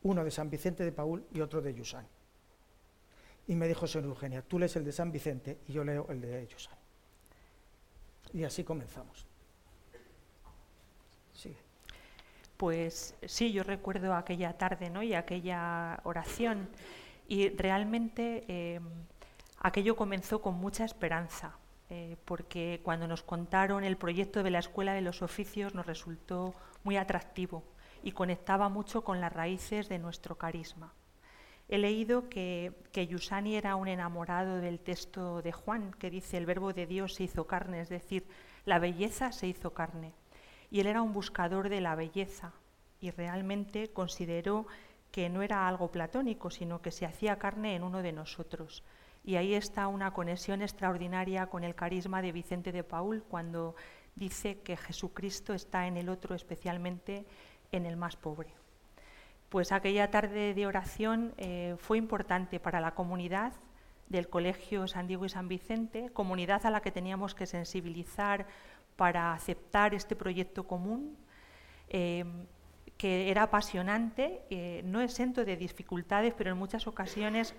[0.04, 2.08] uno de San Vicente de Paul y otro de Yusán.
[3.48, 6.22] Y me dijo señor Eugenia, tú lees el de San Vicente y yo leo el
[6.22, 6.78] de Yusán.
[8.34, 9.26] Y así comenzamos.
[12.58, 15.04] Pues sí, yo recuerdo aquella tarde ¿no?
[15.04, 16.70] y aquella oración
[17.28, 18.80] y realmente eh,
[19.60, 21.58] aquello comenzó con mucha esperanza,
[21.90, 26.54] eh, porque cuando nos contaron el proyecto de la Escuela de los Oficios nos resultó
[26.84, 27.64] muy atractivo
[28.04, 30.94] y conectaba mucho con las raíces de nuestro carisma.
[31.68, 36.46] He leído que, que Yusani era un enamorado del texto de Juan, que dice el
[36.46, 38.28] verbo de Dios se hizo carne, es decir,
[38.64, 40.14] la belleza se hizo carne
[40.76, 42.52] y él era un buscador de la belleza
[43.00, 44.68] y realmente consideró
[45.10, 48.84] que no era algo platónico, sino que se hacía carne en uno de nosotros.
[49.24, 53.78] Y ahí está una conexión extraordinaria con el carisma de Vicente de Paul cuando
[54.16, 57.26] dice que Jesucristo está en el otro, especialmente
[57.72, 58.54] en el más pobre.
[59.48, 63.54] Pues aquella tarde de oración eh, fue importante para la comunidad
[64.10, 68.46] del Colegio San Diego y San Vicente, comunidad a la que teníamos que sensibilizar
[68.96, 71.18] para aceptar este proyecto común,
[71.90, 72.26] eh,
[72.98, 77.54] que era apasionante, eh, no exento de dificultades, pero en muchas ocasiones,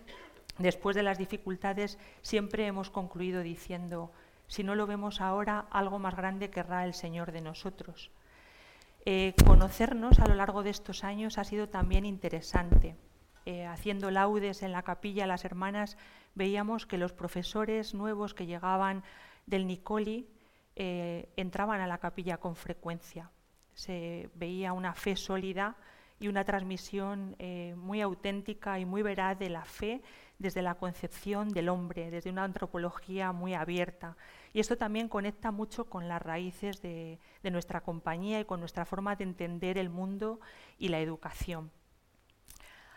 [0.59, 4.11] después de las dificultades, siempre hemos concluido diciendo,
[4.47, 8.11] si no lo vemos ahora, algo más grande querrá el Señor de nosotros.
[9.05, 12.97] Eh, conocernos a lo largo de estos años ha sido también interesante.
[13.68, 15.97] haciendo laudes en la capilla, las hermanas
[16.34, 19.05] veíamos que los profesores nuevos que llegaban
[19.47, 20.26] del Nicoli
[20.77, 23.31] eh, entraban a la capilla con frecuencia.
[23.74, 25.77] Se veía una fe sólida
[26.18, 30.03] y una transmisión eh, muy auténtica y muy veraz de la fe
[30.39, 34.16] desde la concepción del hombre, desde una antropología muy abierta.
[34.53, 39.16] Y esto también conecta mucho con las raíces de, nuestra compañía y con nuestra forma
[39.16, 40.41] de entender el mundo
[40.79, 41.70] y la educación.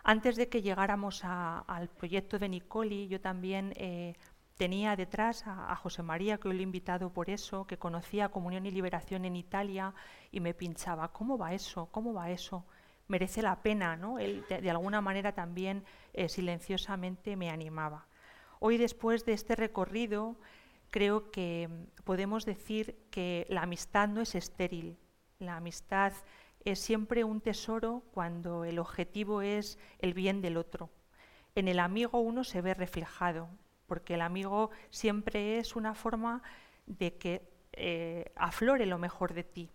[0.03, 4.15] Antes de que llegáramos al proyecto de Nicoli, yo también eh,
[4.59, 8.65] Tenía detrás a, José María, que hoy lo he invitado por eso, que conocía Comunión
[8.65, 9.93] y Liberación en Italia
[10.33, 11.85] y me pinchaba, ¿cómo va eso?
[11.93, 12.65] ¿Cómo va eso?
[13.07, 14.19] Merece la pena, ¿no?
[14.19, 18.05] Él de, alguna manera también eh, silenciosamente me animaba.
[18.59, 20.35] Hoy, después de este recorrido,
[20.89, 21.69] creo que
[22.03, 24.97] podemos decir que la amistad no es estéril.
[25.39, 26.11] La amistad
[26.65, 30.89] es siempre un tesoro cuando el objetivo es el bien del otro.
[31.55, 33.47] En el amigo uno se ve reflejado,
[33.89, 36.41] porque el amigo siempre es una forma
[36.85, 37.41] de que
[37.73, 39.69] eh, aflore lo mejor de ti.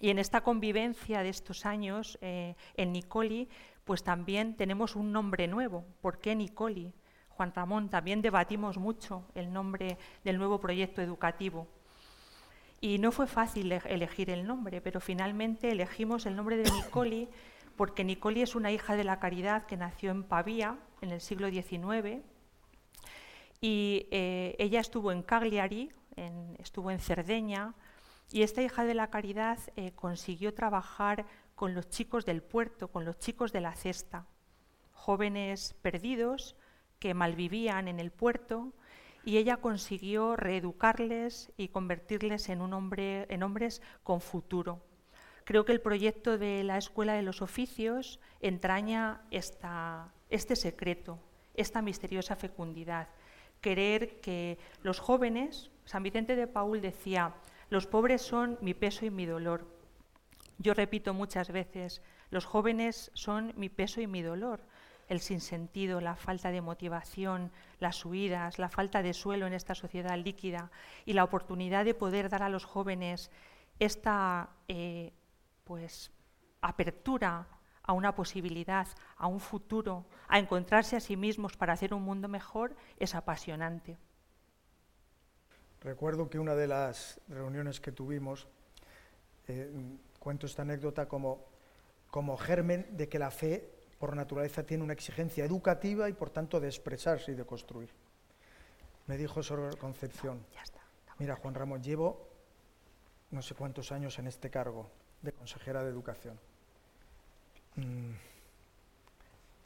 [0.00, 3.48] Y en esta convivencia de estos años eh, en Nicoli,
[3.84, 5.84] pues también tenemos un nombre nuevo.
[6.00, 6.94] ¿Por qué Nicoli?
[7.28, 11.66] Juan Ramón, también debatimos mucho el nombre del nuevo proyecto educativo.
[12.80, 17.28] Y no fue fácil elegir el nombre, pero finalmente elegimos el nombre de Nicoli
[17.76, 21.50] porque Nicoli es una hija de la caridad que nació en Pavía en el siglo
[21.50, 22.22] XIX
[23.62, 25.92] y eh, ella estuvo en Cagliari,
[26.58, 27.74] estuvo en Cerdeña,
[28.30, 33.04] y esta hija de la caridad eh, consiguió trabajar con los chicos del puerto, con
[33.04, 34.26] los chicos de la cesta,
[34.92, 36.56] jóvenes perdidos
[36.98, 38.72] que malvivían en el puerto,
[39.24, 44.82] y ella consiguió reeducarles y convertirles en, un hombre, en hombres con futuro.
[45.44, 51.20] Creo que el proyecto de la Escuela de los Oficios entraña este secreto,
[51.54, 53.08] esta misteriosa fecundidad
[53.62, 57.34] querer que los jóvenes, San Vicente de Paul decía,
[57.70, 59.66] los pobres son mi peso y mi dolor.
[60.58, 64.60] Yo repito muchas veces, los jóvenes son mi peso y mi dolor,
[65.08, 67.50] el sinsentido, la falta de motivación,
[67.80, 70.70] las huidas, la falta de suelo en esta sociedad líquida
[71.06, 73.30] y la oportunidad de poder dar a los jóvenes
[73.78, 75.12] esta eh,
[75.64, 76.10] pues,
[76.60, 77.46] apertura
[77.84, 82.28] a una posibilidad, a un futuro, a encontrarse a sí mismos para hacer un mundo
[82.28, 83.98] mejor, es apasionante.
[85.80, 88.46] Recuerdo que una de las reuniones que tuvimos,
[89.48, 89.72] eh,
[90.20, 91.44] cuento esta anécdota como,
[92.10, 93.68] como germen de que la fe
[93.98, 97.90] por naturaleza tiene una exigencia educativa y por tanto de expresarse y de construir.
[99.06, 100.44] Me dijo Sor Concepción,
[101.18, 102.28] mira Juan Ramón, llevo
[103.32, 104.90] no sé cuántos años en este cargo
[105.22, 106.38] de consejera de educación.
[107.76, 108.12] Mm,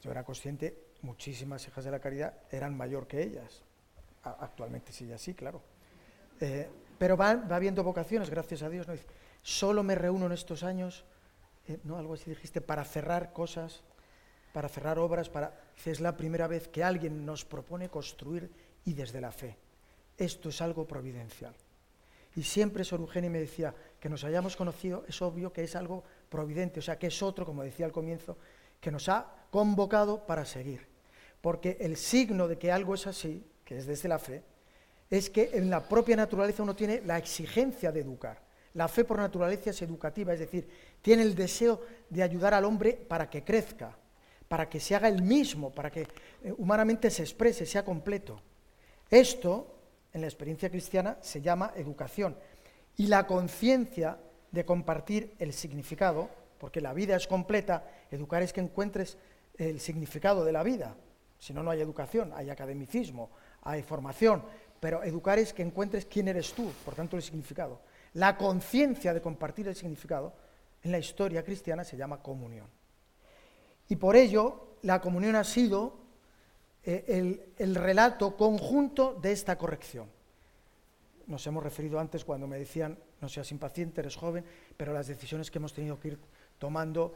[0.01, 3.63] yo era consciente, muchísimas hijas de la caridad eran mayor que ellas.
[4.23, 5.61] Actualmente sí, sí, claro.
[6.39, 8.87] Eh, pero va, habiendo vocaciones, gracias a Dios.
[8.87, 8.93] ¿no?
[9.41, 11.05] Solo me reúno en estos años,
[11.67, 11.97] eh, ¿no?
[11.97, 13.81] Algo así dijiste, para cerrar cosas,
[14.53, 15.53] para cerrar obras, para...
[15.85, 18.51] Es la primera vez que alguien nos propone construir
[18.83, 19.55] y desde la fe.
[20.17, 21.53] Esto es algo providencial.
[22.35, 26.03] Y siempre Sor Eugenia me decía que nos hayamos conocido, es obvio que es algo
[26.29, 28.37] providente, o sea, que es otro, como decía al comienzo,
[28.79, 30.87] que nos ha convocado para seguir.
[31.41, 34.43] Porque el signo de que algo es así, que es desde la fe,
[35.09, 38.41] es que en la propia naturaleza uno tiene la exigencia de educar.
[38.73, 40.67] La fe por naturaleza es educativa, es decir,
[41.01, 43.97] tiene el deseo de ayudar al hombre para que crezca,
[44.47, 46.01] para que se haga el mismo, para que
[46.43, 48.41] eh, humanamente se exprese, sea completo.
[49.09, 49.79] Esto,
[50.13, 52.37] en la experiencia cristiana, se llama educación.
[52.97, 54.19] Y la conciencia
[54.51, 59.17] de compartir el significado, porque la vida es completa, educar es que encuentres
[59.57, 60.95] el significado de la vida.
[61.39, 63.29] Si no, no hay educación, hay academicismo,
[63.61, 64.43] hay formación,
[64.79, 67.81] pero educar es que encuentres quién eres tú, por tanto el significado.
[68.13, 70.33] La conciencia de compartir el significado
[70.83, 72.67] en la historia cristiana se llama comunión.
[73.89, 75.99] Y por ello la comunión ha sido
[76.83, 80.09] eh, el, el relato conjunto de esta corrección.
[81.27, 85.51] Nos hemos referido antes cuando me decían, no seas impaciente, eres joven, pero las decisiones
[85.51, 86.19] que hemos tenido que ir
[86.57, 87.13] tomando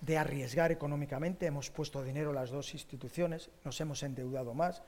[0.00, 4.82] de arriesgar económicamente, hemos puesto dinero las dos instituciones, nos hemos endeudado más,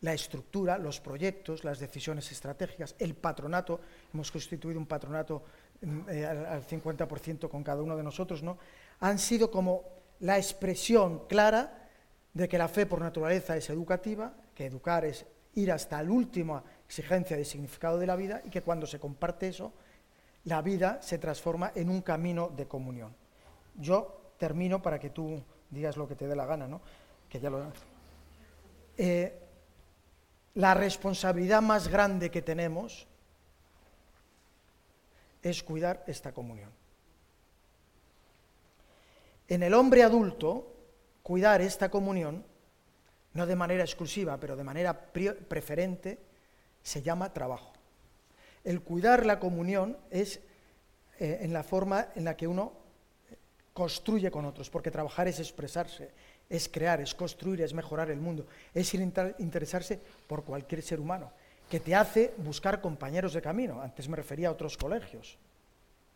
[0.00, 3.80] la estructura, los proyectos, las decisiones estratégicas, el patronato,
[4.12, 5.42] hemos constituido un patronato
[5.80, 8.58] mm, eh, al 50% con cada uno de nosotros, ¿no?
[9.00, 9.84] han sido como
[10.20, 11.88] la expresión clara
[12.34, 16.62] de que la fe por naturaleza es educativa, que educar es ir hasta la última
[16.88, 19.72] exigencia de significado de la vida y que cuando se comparte eso,
[20.44, 23.14] la vida se transforma en un camino de comunión.
[23.76, 26.80] Yo termino para que tú digas lo que te dé la gana, ¿no?
[27.28, 27.70] Que ya lo...
[28.96, 29.38] Eh,
[30.54, 33.06] la responsabilidad más grande que tenemos
[35.42, 36.70] es cuidar esta comunión.
[39.46, 40.74] En el hombre adulto,
[41.22, 42.44] cuidar esta comunión,
[43.34, 46.18] no de manera exclusiva, pero de manera preferente,
[46.82, 47.72] se llama trabajo.
[48.64, 50.40] El cuidar la comunión es
[51.18, 52.72] eh, en la forma en la que uno
[53.72, 56.10] construye con otros, porque trabajar es expresarse,
[56.50, 61.30] es crear, es construir, es mejorar el mundo, es interesarse por cualquier ser humano,
[61.70, 63.80] que te hace buscar compañeros de camino.
[63.80, 65.38] Antes me refería a otros colegios,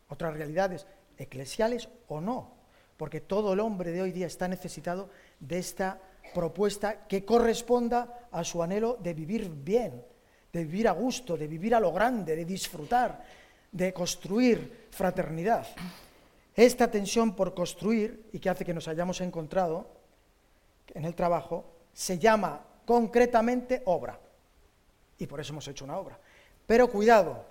[0.08, 0.86] otras realidades,
[1.16, 2.54] eclesiales o no,
[2.96, 5.08] porque todo el hombre de hoy día está necesitado
[5.38, 6.00] de esta
[6.34, 10.04] propuesta que corresponda a su anhelo de vivir bien,
[10.53, 13.24] de vivir a gusto, de vivir a lo grande, de disfrutar,
[13.70, 15.66] de construir fraternidad.
[16.55, 19.86] Esta tensión por construir y que hace que nos hayamos encontrado
[20.92, 24.20] en el trabajo se llama concretamente obra.
[25.18, 26.18] Y por eso hemos hecho una obra.
[26.66, 27.46] Pero cuidado,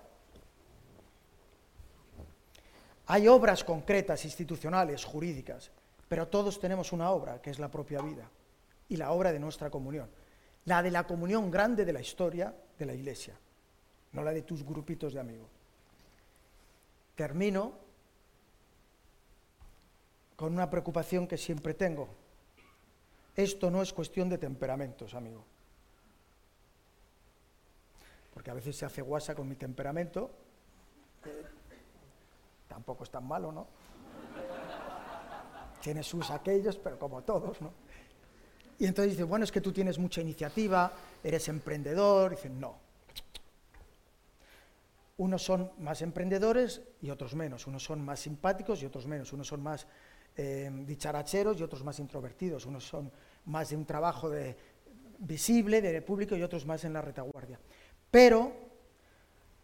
[3.07, 5.71] hay obras concretas, institucionales, jurídicas,
[6.07, 8.29] pero todos tenemos una obra, que es la propia vida,
[8.89, 10.09] y la obra de nuestra comunión,
[10.65, 13.37] la de la comunión grande de la historia de la Iglesia,
[14.11, 15.49] no la de tus grupitos de amigos.
[17.15, 17.73] Termino
[20.35, 22.09] con una preocupación que siempre tengo.
[23.35, 25.45] Esto no es cuestión de temperamentos, amigo.
[28.33, 30.31] Porque a veces se hace guasa con mi temperamento.
[32.67, 33.67] tampoco es tan malo, ¿no?
[35.81, 37.73] Tiene sus aquellos, pero como todos, ¿no?
[38.81, 40.91] Y entonces dice, bueno, es que tú tienes mucha iniciativa,
[41.23, 42.31] eres emprendedor.
[42.31, 42.75] Dicen, no.
[45.17, 47.67] Unos son más emprendedores y otros menos.
[47.67, 49.31] Unos son más simpáticos y otros menos.
[49.31, 49.87] Unos son más
[50.37, 52.65] Em, dicharacheros y otros más introvertidos.
[52.65, 53.11] Unos son
[53.45, 54.55] más de un trabajo de,
[55.19, 57.59] visible, de público, y otros más en la retaguardia.
[58.09, 58.53] Pero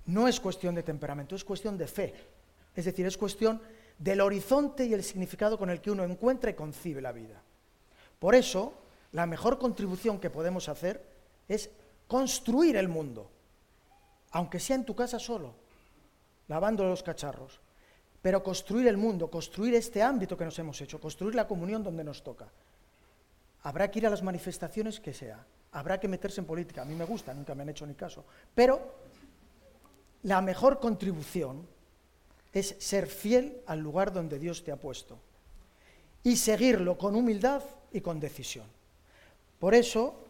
[0.08, 2.14] no es cuestión de temperamento, es cuestión de fe.
[2.76, 3.62] Es decir, es cuestión
[3.98, 7.42] del horizonte y el significado con el que uno encuentra y concibe la vida.
[8.20, 8.74] Por eso,
[9.12, 11.04] la mejor contribución que podemos hacer
[11.48, 11.70] es
[12.08, 13.30] construir el mundo,
[14.32, 15.54] aunque sea en tu casa solo,
[16.48, 17.60] lavando los cacharros,
[18.22, 22.04] pero construir el mundo, construir este ámbito que nos hemos hecho, construir la comunión donde
[22.04, 22.48] nos toca.
[23.64, 26.96] Habrá que ir a las manifestaciones que sea, habrá que meterse en política, a mí
[26.96, 28.96] me gusta, nunca me han hecho ni caso, pero
[30.24, 31.68] la mejor contribución
[32.54, 35.20] es ser fiel al lugar donde Dios te ha puesto
[36.24, 38.77] y seguirlo con humildad y con decisión.
[39.60, 40.28] Por eso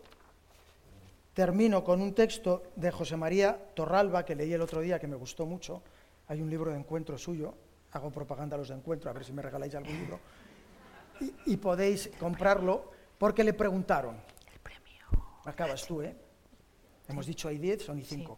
[1.33, 5.15] termino con un texto de José María Torralba que leí el otro día que me
[5.15, 5.81] gustó mucho.
[6.27, 7.53] Hay un libro de encuentro suyo,
[7.91, 10.19] hago propaganda a los de encuentro, a ver si me regaláis algún libro.
[11.45, 14.15] Y, podéis comprarlo porque le preguntaron.
[14.51, 15.05] El premio.
[15.45, 16.15] Acabas tú, ¿eh?
[17.07, 18.37] Hemos dicho hay 10, son y 5.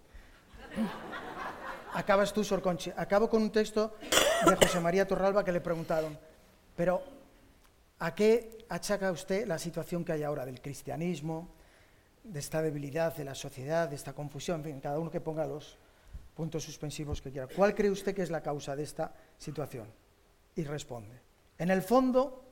[1.94, 2.92] Acabas tú, Sor Conchi.
[2.96, 3.96] Acabo con un texto
[4.46, 6.18] de José María Torralba que le preguntaron,
[6.76, 7.02] pero
[8.00, 11.50] ¿a qué achaca usted la situación que hay ahora del cristianismo,
[12.24, 14.60] de esta debilidad de la sociedad, de esta confusión?
[14.60, 15.78] En fin, cada uno que ponga los
[16.36, 17.48] puntos suspensivos que quiera.
[17.54, 19.88] ¿Cuál cree usted que es la causa de esta situación?
[20.56, 21.20] Y responde.
[21.58, 22.46] En el fondo,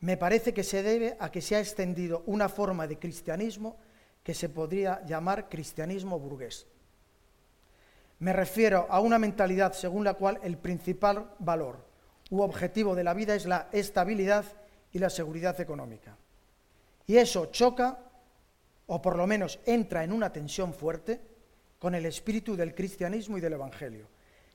[0.00, 3.76] me parece que se debe a que se ha extendido una forma de cristianismo
[4.22, 6.66] que se podría llamar cristianismo burgués.
[8.20, 11.84] Me refiero a una mentalidad según la cual el principal valor
[12.30, 14.44] u objetivo de la vida es la estabilidad
[14.94, 16.16] y la seguridad económica.
[17.06, 17.98] Y eso choca,
[18.86, 21.20] o por lo menos entra en una tensión fuerte,
[21.78, 24.06] con el espíritu del cristianismo y del Evangelio,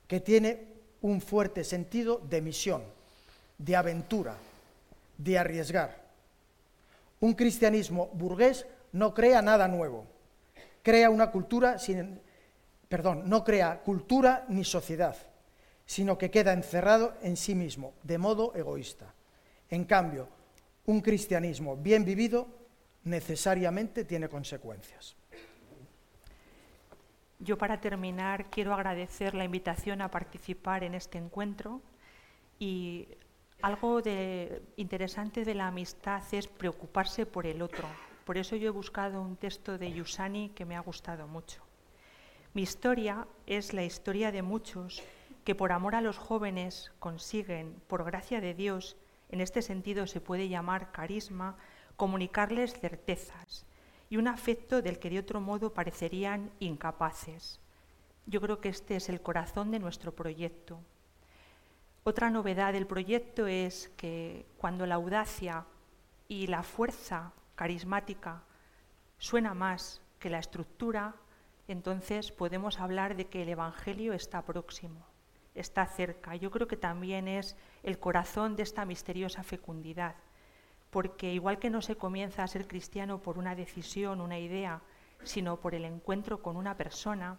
[0.08, 0.66] que tiene
[1.02, 2.82] un fuerte sentido de misión,
[3.58, 4.34] de aventura,
[5.16, 6.00] de arriesgar.
[7.20, 10.06] Un cristianismo burgués no crea nada nuevo,
[10.82, 12.18] crea una cultura sin,
[12.88, 15.16] perdón, no crea cultura ni sociedad,
[15.84, 19.14] sino que queda encerrado en sí mismo, de modo egoísta.
[19.70, 20.28] En cambio,
[20.86, 22.48] un cristianismo bien vivido
[23.04, 25.16] necesariamente tiene consecuencias.
[27.38, 31.80] Yo para terminar quiero agradecer la invitación a participar en este encuentro
[32.58, 33.08] y
[33.62, 34.02] algo
[34.76, 37.86] interesante de la amistad es preocuparse por el otro.
[38.24, 41.62] Por eso yo he buscado un texto de Yusani que me ha gustado mucho.
[42.52, 45.02] Mi historia es la historia de muchos
[45.44, 48.96] que por amor a los jóvenes consiguen, por gracia de Dios,
[49.30, 51.56] en este sentido se puede llamar carisma,
[51.96, 53.66] comunicarles certezas
[54.08, 57.60] y un afecto del que de otro modo parecerían incapaces.
[58.26, 60.80] Yo creo que este es el corazón de nuestro proyecto.
[62.02, 65.66] Otra novedad del proyecto es que cuando la audacia
[66.28, 68.42] y la fuerza carismática
[69.18, 71.14] suena más que la estructura,
[71.68, 75.06] entonces podemos hablar de que el Evangelio está próximo,
[75.60, 76.34] está cerca.
[76.36, 80.16] Yo creo que también es el corazón de esta misteriosa fecundidad,
[80.90, 84.82] porque igual que no se comienza a ser cristiano por una decisión, una idea,
[85.22, 87.38] sino por el encuentro con una persona,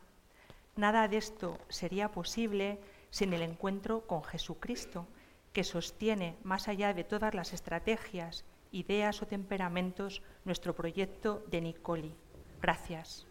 [0.75, 5.07] nada de esto sería posible sin el encuentro con Jesucristo,
[5.53, 12.15] que sostiene, más allá de todas las estrategias, ideas o temperamentos, nuestro proyecto de Nicoli.
[12.61, 13.30] Gracias.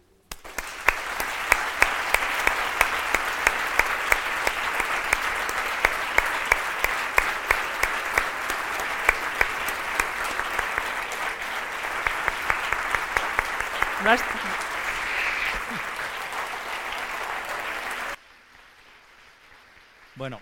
[20.15, 20.39] Bueno.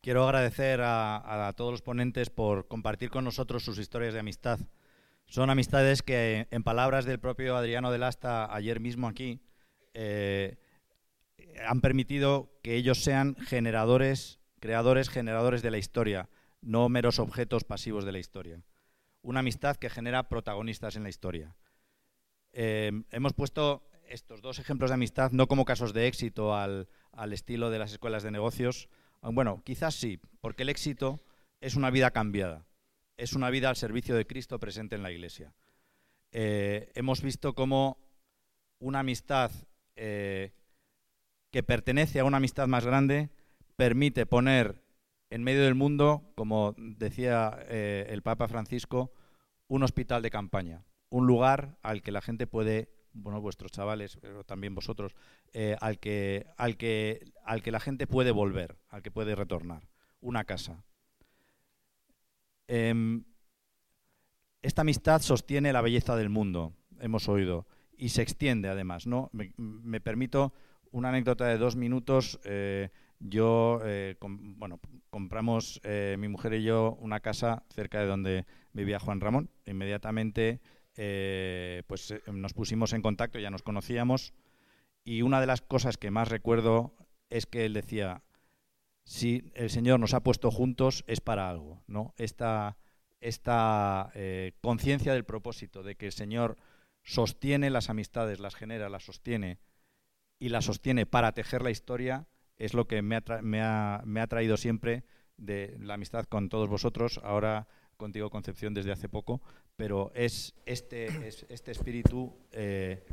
[0.00, 4.60] Quiero agradecer a, todos los ponentes por compartir con nosotros sus historias de amistad.
[5.26, 9.40] Son amistades que, en palabras del propio Adriano del Asta ayer mismo aquí,
[9.92, 10.56] eh,
[11.66, 16.28] han permitido que ellos sean generadores, creadores, generadores de la historia
[16.60, 18.62] no meros objetos pasivos de la historia.
[19.22, 21.56] Una amistad que genera protagonistas en la historia.
[22.52, 26.88] Eh, hemos puesto estos dos ejemplos de amistad no como casos de éxito al,
[27.30, 28.88] estilo de las escuelas de negocios.
[29.22, 31.20] Bueno, quizás sí, porque el éxito
[31.60, 32.66] es una vida cambiada,
[33.16, 35.52] es una vida al servicio de Cristo presente en la Iglesia.
[36.30, 37.98] Eh, hemos visto cómo
[38.78, 39.50] una amistad
[39.96, 40.52] eh,
[41.50, 43.30] que pertenece a una amistad más grande
[43.76, 44.82] permite poner
[45.30, 49.12] en medio del mundo, como decía eh, el Papa Francisco,
[49.66, 54.44] un hospital de campaña, un lugar al que la gente puede, bueno, vuestros chavales, pero
[54.44, 55.14] también vosotros,
[55.52, 59.88] eh, al, que, al, que, al que la gente puede volver, al que puede retornar,
[60.20, 60.84] una casa.
[62.66, 63.24] Em,
[64.62, 67.66] esta amistad sostiene la belleza del mundo, hemos oído,
[67.96, 69.06] y se extiende además.
[69.06, 69.30] ¿no?
[69.32, 70.52] Me, permito
[70.90, 72.40] una anécdota de dos minutos.
[72.44, 72.90] Eh,
[73.20, 79.00] yo, eh, bueno, compramos eh, mi mujer y yo una casa cerca de donde vivía
[79.00, 79.50] Juan Ramón.
[79.66, 80.60] Inmediatamente
[80.94, 84.34] pues, nos pusimos en contacto, ya nos conocíamos.
[85.04, 86.94] Y una de las cosas que más recuerdo
[87.30, 88.22] es que él decía,
[89.04, 91.82] si el Señor nos ha puesto juntos es para algo.
[91.86, 92.14] ¿no?
[92.18, 92.78] Esta,
[93.20, 94.12] esta
[94.60, 96.56] conciencia del propósito, de que el Señor
[97.02, 99.58] sostiene las amistades, las genera, las sostiene
[100.38, 102.26] y las sostiene para tejer la historia,
[102.58, 105.04] es lo que me ha, traído siempre
[105.36, 109.40] de la amistad con todos vosotros, ahora contigo Concepción desde hace poco,
[109.76, 113.04] pero es este, este espíritu eh,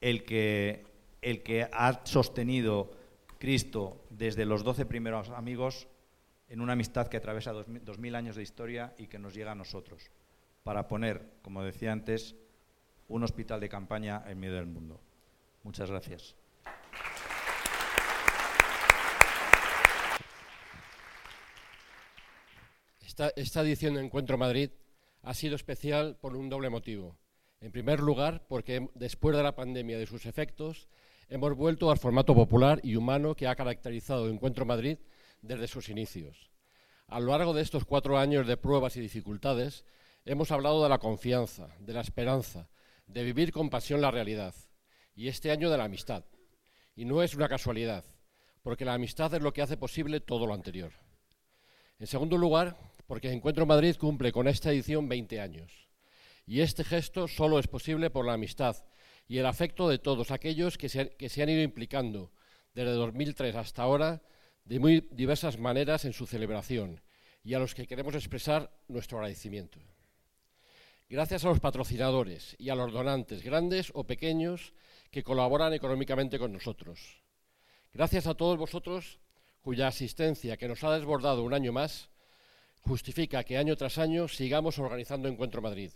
[0.00, 0.84] el, que,
[1.22, 2.90] el que ha sostenido
[3.38, 5.88] Cristo desde los doce primeros amigos
[6.48, 9.54] en una amistad que atraviesa dos mil años de historia y que nos llega a
[9.54, 10.10] nosotros,
[10.62, 12.36] para poner, como decía antes,
[13.08, 15.00] un hospital de campaña en medio del mundo.
[15.62, 16.36] Muchas gracias.
[23.34, 24.70] Esta, edición de Encuentro Madrid
[25.22, 27.18] ha sido especial por un doble motivo.
[27.60, 30.88] En primer lugar, porque después de la pandemia y de sus efectos,
[31.28, 34.98] hemos vuelto al formato popular y humano que ha caracterizado Encuentro Madrid
[35.42, 36.52] desde sus inicios.
[37.08, 39.84] A lo largo de estos cuatro años de pruebas y dificultades,
[40.24, 42.68] hemos hablado de la confianza, de la esperanza,
[43.08, 44.54] de vivir con pasión la realidad
[45.16, 46.24] y este año de la amistad.
[46.94, 48.04] Y no es una casualidad,
[48.62, 50.92] porque la amistad es lo que hace posible todo lo anterior.
[51.98, 52.76] En segundo lugar,
[53.08, 55.88] porque Encuentro Madrid cumple con esta edición 20 años.
[56.46, 58.76] Y este gesto solo es posible por la amistad
[59.26, 62.30] y el afecto de todos aquellos que se, que se han ido implicando
[62.74, 64.22] desde 2003 hasta ahora
[64.64, 67.00] de muy diversas maneras en su celebración
[67.42, 69.80] y a los que queremos expresar nuestro agradecimiento.
[71.08, 74.74] Gracias a los patrocinadores y a los donantes, grandes o pequeños,
[75.10, 77.22] que colaboran económicamente con nosotros.
[77.94, 79.18] Gracias a todos vosotros
[79.62, 82.10] cuya asistencia, que nos ha desbordado un año más,
[82.88, 85.90] justifica que año tras año sigamos organizando Encuentro Madrid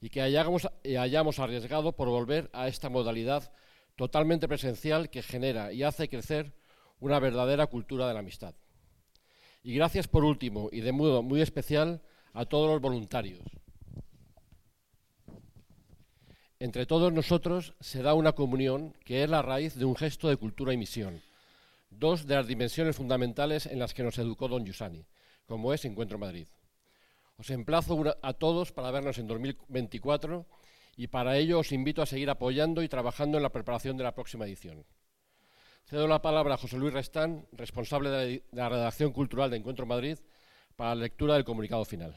[0.00, 0.68] y que hayamos,
[0.98, 3.52] hayamos arriesgado por volver a esta modalidad
[3.96, 6.54] totalmente presencial que genera y hace crecer
[7.00, 8.54] una verdadera cultura de la amistad.
[9.64, 12.00] Y gracias por último y de modo muy especial
[12.32, 13.42] a todos los voluntarios,
[16.60, 20.36] entre todos nosotros se da una comunión que es la raíz de un gesto de
[20.36, 21.22] cultura y misión,
[21.90, 25.04] dos de las dimensiones fundamentales en las que nos educó don Yusani,
[25.50, 26.46] como es Encuentro Madrid.
[27.36, 30.46] Os emplazo a todos para vernos en 2024
[30.96, 34.14] y para ello os invito a seguir apoyando y trabajando en la preparación de la
[34.14, 34.86] próxima edición.
[35.86, 40.18] Cedo la palabra a José Luis Restán, responsable de la redacción cultural de Encuentro Madrid,
[40.76, 42.16] para la lectura del comunicado final.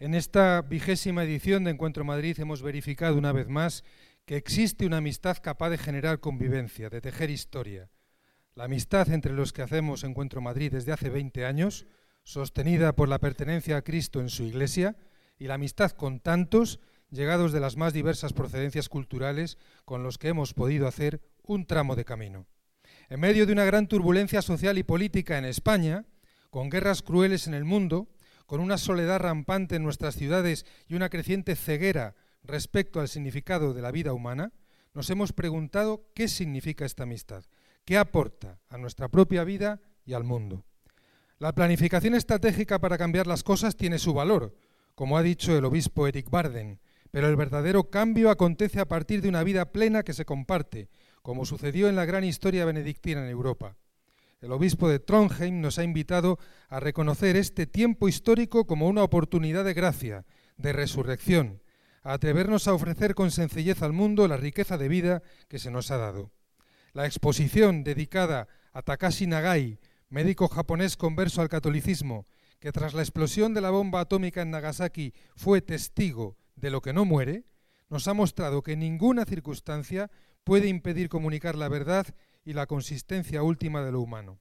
[0.00, 3.82] En esta vigésima edición de Encuentro Madrid hemos verificado una vez más
[4.26, 7.90] que existe una amistad capaz de generar convivencia, de tejer historia.
[8.54, 11.84] La amistad entre los que hacemos Encuentro Madrid desde hace 20 años,
[12.22, 14.96] sostenida por la pertenencia a Cristo en su iglesia,
[15.36, 16.78] y la amistad con tantos
[17.10, 21.96] llegados de las más diversas procedencias culturales con los que hemos podido hacer un tramo
[21.96, 22.46] de camino.
[23.08, 26.04] En medio de una gran turbulencia social y política en España,
[26.50, 28.08] con guerras crueles en el mundo,
[28.48, 33.82] con una soledad rampante en nuestras ciudades y una creciente ceguera respecto al significado de
[33.82, 34.54] la vida humana,
[34.94, 37.44] nos hemos preguntado qué significa esta amistad,
[37.84, 40.64] qué aporta a nuestra propia vida y al mundo.
[41.38, 44.54] La planificación estratégica para cambiar las cosas tiene su valor,
[44.94, 46.80] como ha dicho el obispo Eric Barden,
[47.10, 50.88] pero el verdadero cambio acontece a partir de una vida plena que se comparte,
[51.20, 53.76] como sucedió en la gran historia benedictina en Europa.
[54.40, 56.38] El obispo de Trondheim nos ha invitado
[56.68, 61.60] a reconocer este tiempo histórico como una oportunidad de gracia, de resurrección,
[62.04, 65.90] a atrevernos a ofrecer con sencillez al mundo la riqueza de vida que se nos
[65.90, 66.30] ha dado.
[66.92, 72.24] La exposición dedicada a Takashi Nagai, médico japonés converso al catolicismo,
[72.60, 76.92] que tras la explosión de la bomba atómica en Nagasaki fue testigo de lo que
[76.92, 77.44] no muere,
[77.88, 80.10] nos ha mostrado que ninguna circunstancia
[80.44, 82.06] puede impedir comunicar la verdad
[82.48, 84.40] y la consistencia última de lo humano.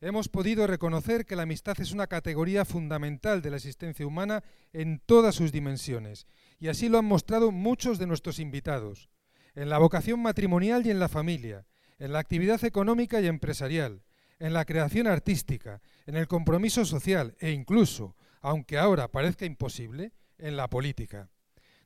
[0.00, 4.42] Hemos podido reconocer que la amistad es una categoría fundamental de la existencia humana
[4.72, 6.26] en todas sus dimensiones,
[6.58, 9.10] y así lo han mostrado muchos de nuestros invitados,
[9.54, 11.66] en la vocación matrimonial y en la familia,
[11.98, 14.02] en la actividad económica y empresarial,
[14.38, 20.56] en la creación artística, en el compromiso social e incluso, aunque ahora parezca imposible, en
[20.56, 21.28] la política.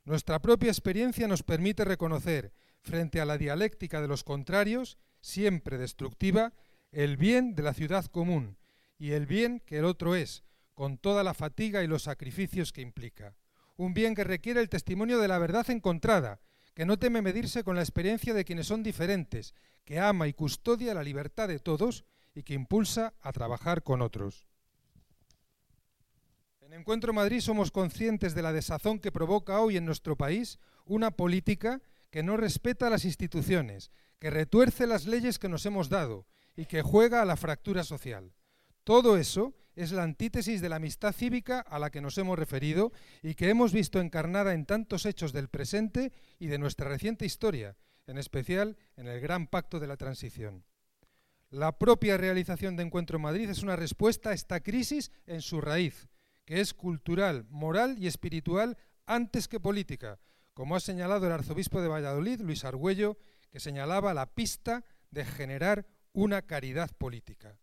[0.05, 6.53] Nuestra propia experiencia nos permite reconocer, frente a la dialéctica de los contrarios, siempre destructiva,
[6.91, 8.57] el bien de la ciudad común
[8.97, 10.43] y el bien que el otro es,
[10.73, 13.35] con toda la fatiga y los sacrificios que implica.
[13.77, 16.41] Un bien que requiere el testimonio de la verdad encontrada,
[16.73, 19.53] que no teme medirse con la experiencia de quienes son diferentes,
[19.85, 24.47] que ama y custodia la libertad de todos y que impulsa a trabajar con otros.
[26.61, 31.11] En Encuentro Madrid somos conscientes de la desazón que provoca hoy en nuestro país una
[31.11, 33.91] política que no respeta las instituciones,
[34.21, 38.35] que retuerce las leyes que nos hemos dado y que juega a la fractura social.
[38.83, 42.91] Todo eso es la antítesis de la amistad cívica a la que nos hemos referido
[43.23, 47.77] y que hemos visto encarnada en tantos hechos del presente y de nuestra reciente historia,
[48.05, 50.65] en especial en el gran pacto de la transición.
[51.49, 56.09] La propia realización de Encuentro Madrid es una respuesta a esta crisis en su raíz,
[56.45, 58.77] que es cultural, moral y espiritual
[59.07, 60.19] antes que política,
[60.53, 63.17] como ha señalado el arzobispo de Valladolid, Luis Argüello,
[63.51, 67.59] que señalaba la pista de generar una caridad política.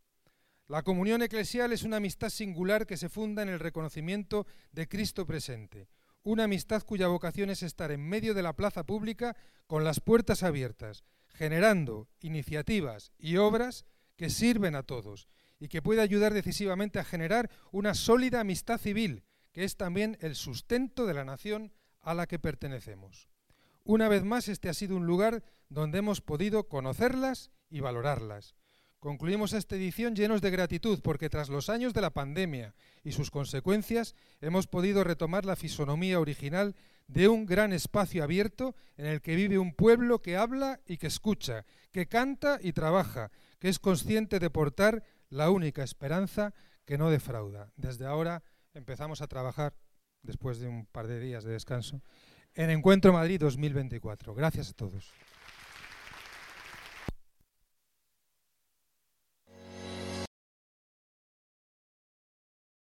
[0.68, 5.26] La comunión eclesial es una amistad singular que se funda en el reconocimiento de Cristo
[5.26, 5.88] presente,
[6.22, 9.34] una amistad cuya vocación es estar en medio de la plaza pública
[9.66, 13.86] con las puertas abiertas, generando iniciativas y obras
[14.16, 15.28] que sirven a todos
[15.58, 20.34] y que puede ayudar decisivamente a generar una sólida amistad civil, que es también el
[20.34, 23.30] sustento de la nación a la que pertenecemos.
[23.88, 28.54] Una vez más, este ha sido un lugar donde hemos podido conocerlas y valorarlas.
[28.98, 33.30] Concluimos esta edición llenos de gratitud porque tras los años de la pandemia y sus
[33.30, 39.36] consecuencias hemos podido retomar la fisonomía original de un gran espacio abierto en el que
[39.36, 44.38] vive un pueblo que habla y que escucha, que canta y trabaja, que es consciente
[44.38, 46.52] de portar la única esperanza
[46.84, 47.72] que no defrauda.
[47.76, 48.42] Desde ahora
[48.74, 49.78] empezamos a trabajar,
[50.20, 52.02] después de un par de días de descanso,
[52.54, 54.34] en Encuentro Madrid 2024.
[54.34, 55.12] Gracias a todos.